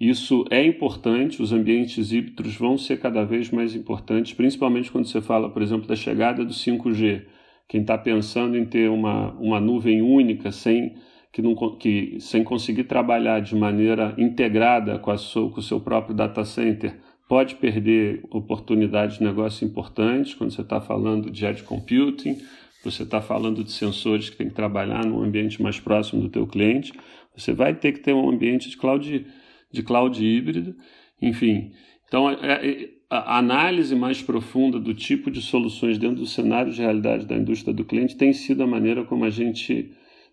Isso 0.00 0.44
é 0.50 0.64
importante, 0.64 1.42
os 1.42 1.52
ambientes 1.52 2.12
híbridos 2.12 2.56
vão 2.56 2.78
ser 2.78 2.98
cada 2.98 3.24
vez 3.24 3.50
mais 3.50 3.74
importantes, 3.74 4.32
principalmente 4.32 4.90
quando 4.90 5.06
você 5.06 5.20
fala, 5.20 5.50
por 5.50 5.60
exemplo, 5.60 5.86
da 5.86 5.96
chegada 5.96 6.44
do 6.44 6.52
5G. 6.52 7.24
Quem 7.68 7.82
está 7.82 7.98
pensando 7.98 8.56
em 8.56 8.64
ter 8.64 8.88
uma, 8.88 9.32
uma 9.34 9.60
nuvem 9.60 10.00
única 10.00 10.50
sem, 10.50 10.94
que 11.30 11.42
não, 11.42 11.54
que, 11.76 12.16
sem 12.20 12.42
conseguir 12.42 12.84
trabalhar 12.84 13.40
de 13.40 13.54
maneira 13.54 14.14
integrada 14.16 14.98
com, 14.98 15.10
a 15.10 15.18
sua, 15.18 15.50
com 15.50 15.58
o 15.58 15.62
seu 15.62 15.80
próprio 15.80 16.14
data 16.14 16.44
center, 16.44 16.96
pode 17.28 17.56
perder 17.56 18.24
oportunidades 18.30 19.18
de 19.18 19.24
negócio 19.24 19.66
importantes 19.66 20.34
quando 20.34 20.50
você 20.50 20.62
está 20.62 20.80
falando 20.80 21.30
de 21.30 21.44
edge 21.44 21.62
computing, 21.62 22.38
você 22.82 23.02
está 23.02 23.20
falando 23.20 23.62
de 23.62 23.70
sensores 23.70 24.30
que 24.30 24.36
tem 24.36 24.48
que 24.48 24.54
trabalhar 24.54 25.04
num 25.04 25.22
ambiente 25.22 25.62
mais 25.62 25.78
próximo 25.78 26.22
do 26.22 26.30
teu 26.30 26.46
cliente, 26.46 26.92
você 27.36 27.52
vai 27.52 27.74
ter 27.74 27.92
que 27.92 28.00
ter 28.00 28.14
um 28.14 28.30
ambiente 28.30 28.70
de 28.70 28.76
cloud, 28.76 29.26
de 29.70 29.82
cloud 29.82 30.24
híbrido, 30.24 30.74
enfim. 31.20 31.72
Então, 32.06 32.30
é, 32.30 32.66
é, 32.66 32.88
a 33.10 33.38
análise 33.38 33.94
mais 33.94 34.22
profunda 34.22 34.80
do 34.80 34.94
tipo 34.94 35.30
de 35.30 35.42
soluções 35.42 35.98
dentro 35.98 36.16
do 36.16 36.26
cenário 36.26 36.72
de 36.72 36.80
realidade 36.80 37.26
da 37.26 37.36
indústria 37.36 37.74
do 37.74 37.84
cliente 37.84 38.16
tem 38.16 38.32
sido 38.32 38.62
a 38.62 38.66
maneira 38.66 39.04
como 39.04 39.24
a 39.24 39.30
gente 39.30 39.92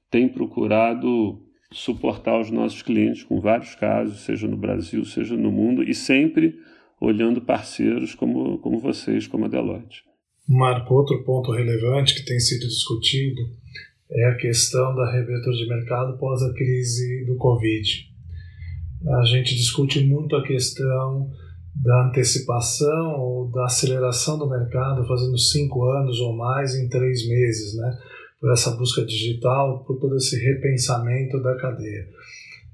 tem 0.10 0.29
procurado 0.29 1.41
suportar 1.71 2.39
os 2.39 2.49
nossos 2.49 2.81
clientes 2.81 3.23
com 3.23 3.41
vários 3.41 3.75
casos, 3.75 4.21
seja 4.21 4.47
no 4.47 4.55
Brasil, 4.55 5.03
seja 5.03 5.36
no 5.36 5.51
mundo, 5.51 5.84
e 5.84 5.93
sempre 5.93 6.58
olhando 7.06 7.41
parceiros 7.41 8.15
como, 8.15 8.58
como 8.60 8.80
vocês, 8.80 9.28
como 9.28 9.46
a 9.46 9.48
Deloitte. 9.48 10.04
Marco, 10.48 10.94
outro 10.94 11.24
ponto 11.24 11.52
relevante 11.52 12.15
que 12.15 12.26
tem 12.26 12.39
sido 12.39 12.68
discutido 12.68 13.41
é 14.12 14.26
a 14.26 14.36
questão 14.36 14.96
da 14.96 15.12
reabertura 15.12 15.56
de 15.56 15.68
mercado 15.68 16.13
após 16.13 16.41
a 16.44 16.54
crise 16.54 17.26
do 17.26 17.36
Covid. 17.36 18.13
a 19.22 19.26
gente 19.26 19.56
discute 19.56 20.06
muito 20.06 20.36
a 20.36 20.44
questão 20.44 21.32
da 21.76 22.08
antecipação 22.08 23.20
ou 23.20 23.52
da 23.52 23.65
aceleração 23.65 24.38
do 24.38 24.50
mercado, 24.50 25.06
fazendo 25.06 25.38
cinco 25.38 25.84
anos 25.89 26.20
ou 26.20 26.36
mais 26.36 26.76
em 26.76 26.88
três 26.88 27.28
meses, 27.28 27.76
né? 27.76 27.98
Por 28.39 28.52
essa 28.54 28.72
busca 28.72 29.04
digital, 29.04 29.84
por 29.84 30.00
todo 30.00 30.15
esse 30.15 30.39
repensamento 30.39 31.41
da 31.41 31.56
cadeia. 31.58 32.08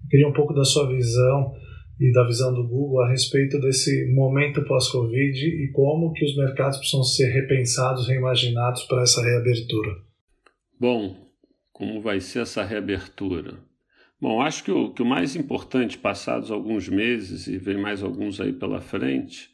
Eu 0.04 0.10
queria 0.10 0.28
um 0.28 0.34
pouco 0.34 0.54
da 0.54 0.64
sua 0.64 0.88
visão 0.88 1.56
e 2.02 2.12
da 2.12 2.26
visão 2.26 2.52
do 2.52 2.68
Google 2.68 3.04
a 3.04 3.10
respeito 3.10 3.60
desse 3.60 4.12
momento 4.12 4.66
pós-Covid 4.66 5.46
e 5.46 5.72
como 5.72 6.12
que 6.14 6.26
os 6.26 6.36
mercados 6.36 6.80
precisam 6.80 7.04
ser 7.04 7.30
repensados, 7.30 8.08
reimaginados 8.08 8.82
para 8.86 9.04
essa 9.04 9.22
reabertura. 9.22 9.98
Bom, 10.80 11.16
como 11.72 12.02
vai 12.02 12.20
ser 12.20 12.40
essa 12.40 12.64
reabertura? 12.64 13.60
Bom, 14.20 14.42
acho 14.42 14.64
que 14.64 14.72
o, 14.72 14.92
que 14.92 15.04
o 15.04 15.06
mais 15.06 15.36
importante, 15.36 15.96
passados 15.96 16.50
alguns 16.50 16.90
meses, 16.90 17.46
e 17.46 17.60
vem 17.60 17.78
mais 17.78 18.02
alguns 18.02 18.42
aí 18.42 18.52
pela 18.52 18.82
frente, 18.82 19.52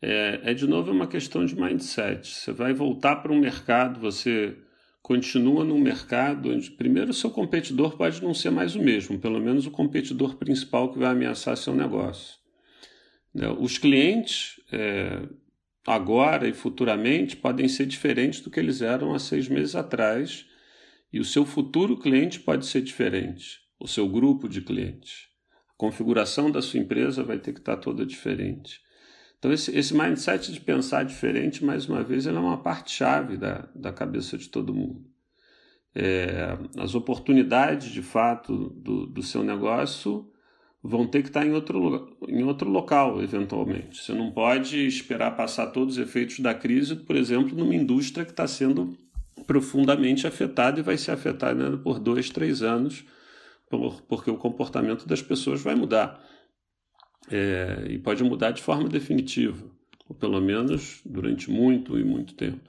é, 0.00 0.40
é 0.42 0.54
de 0.54 0.66
novo 0.66 0.90
uma 0.90 1.06
questão 1.06 1.44
de 1.44 1.54
mindset. 1.54 2.26
Você 2.26 2.50
vai 2.50 2.72
voltar 2.72 3.16
para 3.16 3.32
um 3.32 3.38
mercado, 3.38 4.00
você 4.00 4.56
continua 5.12 5.62
num 5.62 5.78
mercado 5.78 6.50
onde, 6.50 6.70
primeiro, 6.70 7.10
o 7.10 7.14
seu 7.14 7.30
competidor 7.30 7.98
pode 7.98 8.22
não 8.22 8.32
ser 8.32 8.48
mais 8.48 8.74
o 8.74 8.82
mesmo, 8.82 9.18
pelo 9.18 9.38
menos 9.38 9.66
o 9.66 9.70
competidor 9.70 10.36
principal 10.36 10.90
que 10.90 10.98
vai 10.98 11.10
ameaçar 11.10 11.54
seu 11.54 11.74
negócio. 11.74 12.38
Né, 13.34 13.46
os 13.60 13.76
clientes, 13.76 14.58
é, 14.72 15.20
agora 15.86 16.48
e 16.48 16.54
futuramente, 16.54 17.36
podem 17.36 17.68
ser 17.68 17.84
diferentes 17.84 18.40
do 18.40 18.50
que 18.50 18.58
eles 18.58 18.80
eram 18.80 19.12
há 19.12 19.18
seis 19.18 19.48
meses 19.48 19.74
atrás, 19.74 20.46
e 21.12 21.20
o 21.20 21.24
seu 21.26 21.44
futuro 21.44 21.98
cliente 21.98 22.40
pode 22.40 22.64
ser 22.64 22.80
diferente 22.80 23.60
o 23.78 23.86
seu 23.86 24.08
grupo 24.08 24.48
de 24.48 24.62
clientes. 24.62 25.26
A 25.68 25.74
configuração 25.76 26.50
da 26.50 26.62
sua 26.62 26.80
empresa 26.80 27.22
vai 27.22 27.38
ter 27.38 27.52
que 27.52 27.58
estar 27.58 27.76
toda 27.76 28.06
diferente. 28.06 28.80
Então, 29.42 29.52
esse, 29.52 29.76
esse 29.76 29.92
mindset 29.92 30.52
de 30.52 30.60
pensar 30.60 31.04
diferente, 31.04 31.64
mais 31.64 31.88
uma 31.88 32.00
vez, 32.00 32.26
ele 32.26 32.36
é 32.36 32.40
uma 32.40 32.58
parte-chave 32.58 33.36
da, 33.36 33.68
da 33.74 33.92
cabeça 33.92 34.38
de 34.38 34.48
todo 34.48 34.72
mundo. 34.72 35.04
É, 35.92 36.56
as 36.78 36.94
oportunidades, 36.94 37.90
de 37.90 38.02
fato, 38.02 38.70
do, 38.70 39.04
do 39.04 39.20
seu 39.20 39.42
negócio 39.42 40.30
vão 40.80 41.08
ter 41.08 41.22
que 41.22 41.28
estar 41.28 41.44
em 41.44 41.50
outro, 41.50 42.16
em 42.28 42.44
outro 42.44 42.70
local, 42.70 43.20
eventualmente. 43.20 44.00
Você 44.00 44.14
não 44.14 44.30
pode 44.30 44.86
esperar 44.86 45.36
passar 45.36 45.66
todos 45.72 45.98
os 45.98 46.00
efeitos 46.00 46.38
da 46.38 46.54
crise, 46.54 46.94
por 46.94 47.16
exemplo, 47.16 47.58
numa 47.58 47.74
indústria 47.74 48.24
que 48.24 48.30
está 48.30 48.46
sendo 48.46 48.96
profundamente 49.44 50.24
afetada 50.24 50.78
e 50.78 50.84
vai 50.84 50.96
ser 50.96 51.10
afetada 51.10 51.76
por 51.78 51.98
dois, 51.98 52.30
três 52.30 52.62
anos 52.62 53.04
porque 54.08 54.30
o 54.30 54.36
comportamento 54.36 55.06
das 55.06 55.22
pessoas 55.22 55.62
vai 55.62 55.74
mudar. 55.74 56.22
É, 57.30 57.86
e 57.88 57.98
pode 57.98 58.22
mudar 58.24 58.50
de 58.50 58.62
forma 58.62 58.88
definitiva, 58.88 59.64
ou 60.08 60.14
pelo 60.14 60.40
menos 60.40 61.00
durante 61.04 61.50
muito 61.50 61.98
e 61.98 62.04
muito 62.04 62.34
tempo. 62.34 62.68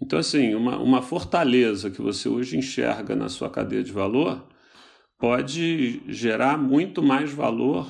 Então, 0.00 0.18
assim, 0.18 0.54
uma, 0.54 0.78
uma 0.78 1.02
fortaleza 1.02 1.90
que 1.90 2.00
você 2.00 2.28
hoje 2.28 2.56
enxerga 2.56 3.14
na 3.14 3.28
sua 3.28 3.50
cadeia 3.50 3.82
de 3.82 3.92
valor 3.92 4.48
pode 5.18 6.00
gerar 6.08 6.56
muito 6.56 7.02
mais 7.02 7.30
valor, 7.30 7.86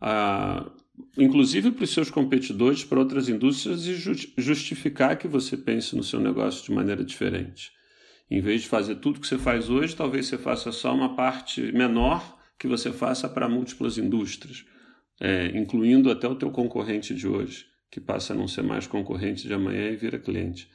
a, 0.00 0.64
inclusive 1.18 1.70
para 1.70 1.84
os 1.84 1.90
seus 1.90 2.10
competidores, 2.10 2.82
para 2.82 2.98
outras 2.98 3.28
indústrias, 3.28 3.84
e 3.86 3.94
justificar 4.38 5.18
que 5.18 5.28
você 5.28 5.56
pense 5.56 5.94
no 5.94 6.02
seu 6.02 6.18
negócio 6.18 6.64
de 6.64 6.72
maneira 6.72 7.04
diferente. 7.04 7.72
Em 8.30 8.40
vez 8.40 8.62
de 8.62 8.68
fazer 8.68 8.96
tudo 8.96 9.20
que 9.20 9.26
você 9.26 9.36
faz 9.36 9.68
hoje, 9.68 9.94
talvez 9.94 10.26
você 10.26 10.38
faça 10.38 10.72
só 10.72 10.94
uma 10.94 11.14
parte 11.14 11.60
menor 11.72 12.37
que 12.58 12.66
você 12.66 12.92
faça 12.92 13.28
para 13.28 13.48
múltiplas 13.48 13.98
indústrias, 13.98 14.64
é, 15.20 15.46
incluindo 15.56 16.10
até 16.10 16.26
o 16.26 16.34
teu 16.34 16.50
concorrente 16.50 17.14
de 17.14 17.28
hoje, 17.28 17.66
que 17.90 18.00
passa 18.00 18.32
a 18.32 18.36
não 18.36 18.48
ser 18.48 18.62
mais 18.62 18.86
concorrente 18.86 19.46
de 19.46 19.54
amanhã 19.54 19.90
e 19.90 19.96
vira 19.96 20.18
cliente. 20.18 20.68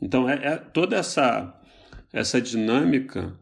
Então, 0.00 0.28
é, 0.28 0.34
é 0.44 0.56
toda 0.56 0.96
essa, 0.96 1.58
essa 2.12 2.40
dinâmica, 2.40 3.38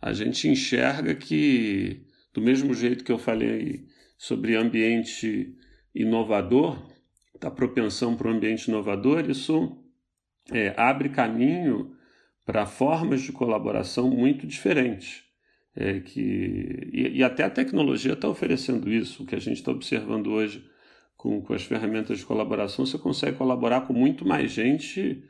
a 0.00 0.12
gente 0.12 0.48
enxerga 0.48 1.14
que, 1.14 2.06
do 2.32 2.40
mesmo 2.40 2.74
jeito 2.74 3.04
que 3.04 3.12
eu 3.12 3.18
falei 3.18 3.86
sobre 4.16 4.56
ambiente 4.56 5.56
inovador, 5.94 6.92
da 7.40 7.50
propensão 7.50 8.16
para 8.16 8.28
o 8.28 8.30
ambiente 8.30 8.68
inovador, 8.68 9.28
isso 9.28 9.76
é, 10.50 10.72
abre 10.76 11.08
caminho 11.08 11.94
para 12.44 12.66
formas 12.66 13.22
de 13.22 13.32
colaboração 13.32 14.08
muito 14.08 14.46
diferentes. 14.46 15.24
É, 15.76 15.98
que, 16.00 16.88
e, 16.92 17.18
e, 17.18 17.24
até 17.24 17.44
a 17.44 17.50
tecnologia 17.50 18.12
está 18.12 18.28
oferecendo 18.28 18.90
isso. 18.92 19.22
O 19.22 19.26
que 19.26 19.34
a 19.34 19.40
gente 19.40 19.56
está 19.56 19.72
observando 19.72 20.28
hoje 20.28 20.64
com, 21.16 21.42
com, 21.42 21.52
as 21.52 21.64
ferramentas 21.64 22.18
de 22.18 22.26
colaboração, 22.26 22.86
você 22.86 22.96
consegue 22.96 23.36
colaborar 23.36 23.82
com 23.82 23.92
muito 23.92 24.26
mais 24.26 24.52
gente 24.52 25.24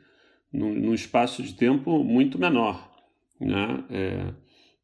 num, 0.53 0.73
num 0.73 0.93
espaço 0.93 1.41
de 1.41 1.53
tempo 1.55 2.03
muito 2.03 2.37
menor. 2.37 2.91
Né? 3.39 3.83
É, 3.89 4.33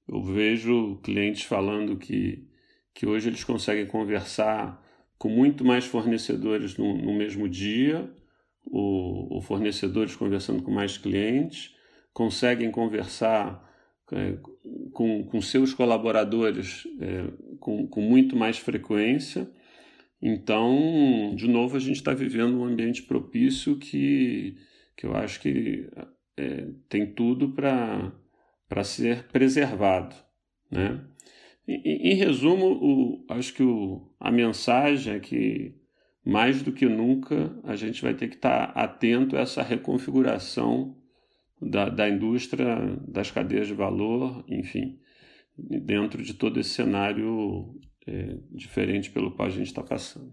eu 0.08 0.24
vejo 0.24 1.00
clientes 1.04 1.43
falando 1.43 1.95
que, 1.95 2.47
que 2.93 3.06
hoje 3.06 3.30
eles 3.30 3.43
conseguem 3.43 3.86
conversar 3.86 4.82
com 5.17 5.30
muito 5.30 5.63
mais 5.63 5.86
fornecedores 5.86 6.76
no, 6.76 6.97
no 6.97 7.13
mesmo 7.13 7.47
dia, 7.47 8.12
ou, 8.65 9.32
ou 9.34 9.41
fornecedores 9.41 10.15
conversando 10.15 10.63
com 10.63 10.71
mais 10.71 10.97
clientes 10.97 11.76
conseguem 12.13 12.71
conversar 12.71 13.69
com, 14.91 15.24
com 15.24 15.41
seus 15.41 15.74
colaboradores 15.74 16.88
é, 17.00 17.28
com, 17.60 17.88
com 17.88 18.02
muito 18.02 18.36
mais 18.36 18.58
frequência. 18.58 19.50
Então, 20.21 21.34
de 21.36 21.47
novo, 21.47 21.78
a 21.78 21.80
gente 21.80 21.95
está 21.95 22.13
vivendo 22.13 22.60
um 22.60 22.65
ambiente 22.65 23.04
propício 23.04 23.78
que, 23.78 24.56
que 24.95 25.06
eu 25.06 25.15
acho 25.15 25.39
que 25.39 25.89
é, 26.38 26.67
tem 26.88 27.06
tudo 27.08 27.54
para 27.54 28.84
ser 28.84 29.24
preservado. 29.28 30.15
Né? 30.69 31.02
Em, 31.67 32.12
em 32.12 32.13
resumo, 32.13 32.67
o, 32.67 33.26
acho 33.30 33.54
que 33.54 33.63
o, 33.63 34.13
a 34.19 34.32
mensagem 34.32 35.15
é 35.15 35.19
que, 35.19 35.76
mais 36.24 36.62
do 36.62 36.71
que 36.71 36.86
nunca, 36.86 37.56
a 37.63 37.76
gente 37.76 38.02
vai 38.02 38.13
ter 38.13 38.28
que 38.28 38.36
estar 38.36 38.74
tá 38.74 38.82
atento 38.82 39.36
a 39.36 39.39
essa 39.39 39.63
reconfiguração 39.63 41.00
da, 41.62 41.89
da 41.89 42.10
indústria, 42.10 42.97
das 43.08 43.30
cadeias 43.30 43.67
de 43.67 43.74
valor, 43.74 44.43
enfim, 44.47 44.97
dentro 45.58 46.24
de 46.24 46.34
todo 46.34 46.60
esse 46.60 46.71
cenário 46.71 47.76
é, 48.08 48.38
diferente 48.52 49.12
pelo 49.12 49.32
qual 49.32 49.47
a 49.47 49.52
gente 49.52 49.67
está 49.67 49.84
passando. 49.84 50.32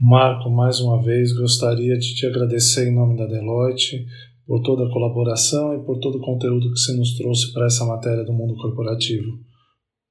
Marco, 0.00 0.50
mais 0.50 0.80
uma 0.80 1.02
vez 1.02 1.32
gostaria 1.32 1.96
de 1.96 2.14
te 2.14 2.26
agradecer 2.26 2.88
em 2.88 2.94
nome 2.94 3.16
da 3.16 3.26
Deloitte 3.26 4.06
por 4.46 4.60
toda 4.62 4.86
a 4.86 4.92
colaboração 4.92 5.74
e 5.74 5.84
por 5.84 5.98
todo 6.00 6.18
o 6.18 6.20
conteúdo 6.20 6.72
que 6.72 6.78
você 6.78 6.96
nos 6.96 7.16
trouxe 7.16 7.52
para 7.52 7.66
essa 7.66 7.84
matéria 7.84 8.24
do 8.24 8.32
mundo 8.32 8.56
corporativo. 8.56 9.38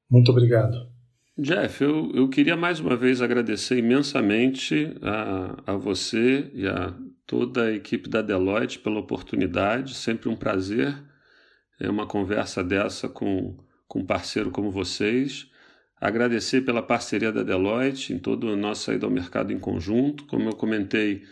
Muito 0.09 0.31
obrigado. 0.31 0.93
Jeff, 1.37 1.83
eu, 1.83 2.11
eu 2.13 2.29
queria 2.29 2.55
mais 2.55 2.79
uma 2.79 2.95
vez 2.95 3.21
agradecer 3.21 3.79
imensamente 3.79 4.95
a, 5.01 5.73
a 5.73 5.77
você 5.77 6.51
e 6.53 6.67
a 6.67 6.95
toda 7.25 7.65
a 7.65 7.73
equipe 7.73 8.09
da 8.09 8.21
Deloitte 8.21 8.79
pela 8.79 8.99
oportunidade, 8.99 9.95
sempre 9.95 10.29
um 10.29 10.35
prazer 10.35 10.95
é 11.79 11.89
uma 11.89 12.05
conversa 12.05 12.63
dessa 12.63 13.09
com, 13.09 13.57
com 13.87 13.99
um 13.99 14.05
parceiro 14.05 14.51
como 14.51 14.71
vocês. 14.71 15.49
Agradecer 15.99 16.61
pela 16.61 16.81
parceria 16.81 17.31
da 17.31 17.43
Deloitte 17.43 18.13
em 18.13 18.19
toda 18.19 18.47
a 18.47 18.55
nossa 18.55 18.93
ida 18.93 19.05
ao 19.05 19.11
mercado 19.11 19.51
em 19.51 19.59
conjunto. 19.59 20.25
Como 20.25 20.49
eu 20.49 20.55
comentei, 20.55 21.23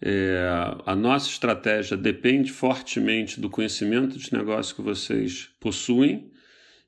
é, 0.00 0.46
a 0.84 0.94
nossa 0.94 1.28
estratégia 1.28 1.96
depende 1.96 2.52
fortemente 2.52 3.40
do 3.40 3.48
conhecimento 3.48 4.18
de 4.18 4.32
negócio 4.32 4.76
que 4.76 4.82
vocês 4.82 5.50
possuem 5.58 6.30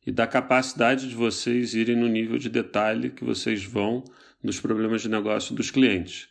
e 0.07 0.13
da 0.13 0.27
capacidade 0.27 1.09
de 1.09 1.15
vocês 1.15 1.75
irem 1.75 1.97
no 1.97 2.09
nível 2.09 2.39
de 2.39 2.49
detalhe 2.49 3.11
que 3.11 3.25
vocês 3.25 3.65
vão 3.65 4.05
nos 4.43 4.61
problemas 4.61 5.03
de 5.03 5.09
negócio 5.09 5.55
dos 5.55 5.71
clientes. 5.71 6.29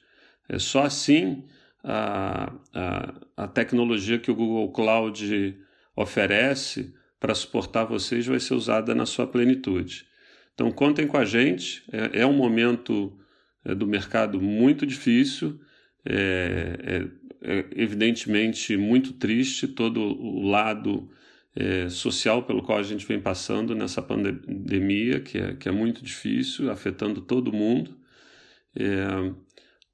É 0.47 0.59
só 0.59 0.83
assim 0.83 1.43
a, 1.89 2.53
a, 2.73 3.13
a 3.37 3.47
tecnologia 3.47 4.19
que 4.19 4.29
o 4.29 4.35
Google 4.35 4.69
Cloud 4.73 5.57
oferece 5.95 6.93
para 7.17 7.33
suportar 7.33 7.85
vocês 7.85 8.27
vai 8.27 8.41
ser 8.41 8.53
usada 8.53 8.93
na 8.93 9.05
sua 9.05 9.25
plenitude. 9.25 10.05
Então, 10.53 10.69
contem 10.69 11.07
com 11.07 11.17
a 11.17 11.23
gente. 11.23 11.83
É, 11.91 12.21
é 12.21 12.25
um 12.25 12.33
momento 12.33 13.17
é, 13.63 13.73
do 13.73 13.87
mercado 13.87 14.41
muito 14.41 14.85
difícil, 14.85 15.59
é, 16.05 17.07
é, 17.41 17.59
é 17.59 17.65
evidentemente 17.75 18.75
muito 18.75 19.13
triste 19.13 19.67
todo 19.67 20.01
o 20.01 20.45
lado 20.45 21.09
é, 21.55 21.87
social 21.87 22.43
pelo 22.43 22.61
qual 22.61 22.79
a 22.79 22.83
gente 22.83 23.05
vem 23.05 23.19
passando 23.19 23.73
nessa 23.73 24.01
pandemia, 24.01 25.21
que 25.21 25.37
é, 25.37 25.53
que 25.53 25.69
é 25.69 25.71
muito 25.71 26.03
difícil, 26.03 26.69
afetando 26.69 27.21
todo 27.21 27.53
mundo. 27.53 27.95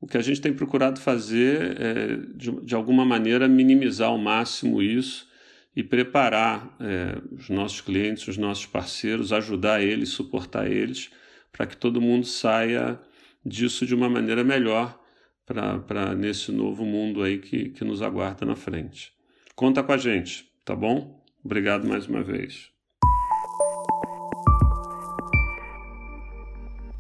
O 0.03 0.05
que 0.05 0.17
a 0.17 0.21
gente 0.21 0.41
tem 0.41 0.51
procurado 0.53 0.99
fazer 0.99 1.79
é, 1.79 2.17
de, 2.35 2.51
de 2.51 2.75
alguma 2.75 3.05
maneira, 3.05 3.47
minimizar 3.47 4.09
ao 4.09 4.17
máximo 4.17 4.81
isso 4.81 5.29
e 5.73 5.81
preparar 5.81 6.75
é, 6.81 7.21
os 7.31 7.49
nossos 7.49 7.79
clientes, 7.79 8.27
os 8.27 8.37
nossos 8.37 8.65
parceiros, 8.65 9.31
ajudar 9.31 9.81
eles, 9.81 10.09
suportar 10.09 10.69
eles 10.69 11.09
para 11.53 11.65
que 11.65 11.77
todo 11.77 12.01
mundo 12.01 12.25
saia 12.25 12.99
disso 13.45 13.85
de 13.85 13.95
uma 13.95 14.09
maneira 14.09 14.43
melhor 14.43 15.01
para 15.45 16.13
nesse 16.13 16.51
novo 16.51 16.83
mundo 16.83 17.23
aí 17.23 17.37
que, 17.37 17.69
que 17.69 17.85
nos 17.85 18.01
aguarda 18.01 18.45
na 18.45 18.57
frente. 18.57 19.13
Conta 19.55 19.81
com 19.81 19.93
a 19.93 19.97
gente, 19.97 20.51
tá 20.65 20.75
bom? 20.75 21.23
Obrigado 21.41 21.87
mais 21.87 22.07
uma 22.07 22.21
vez. 22.21 22.72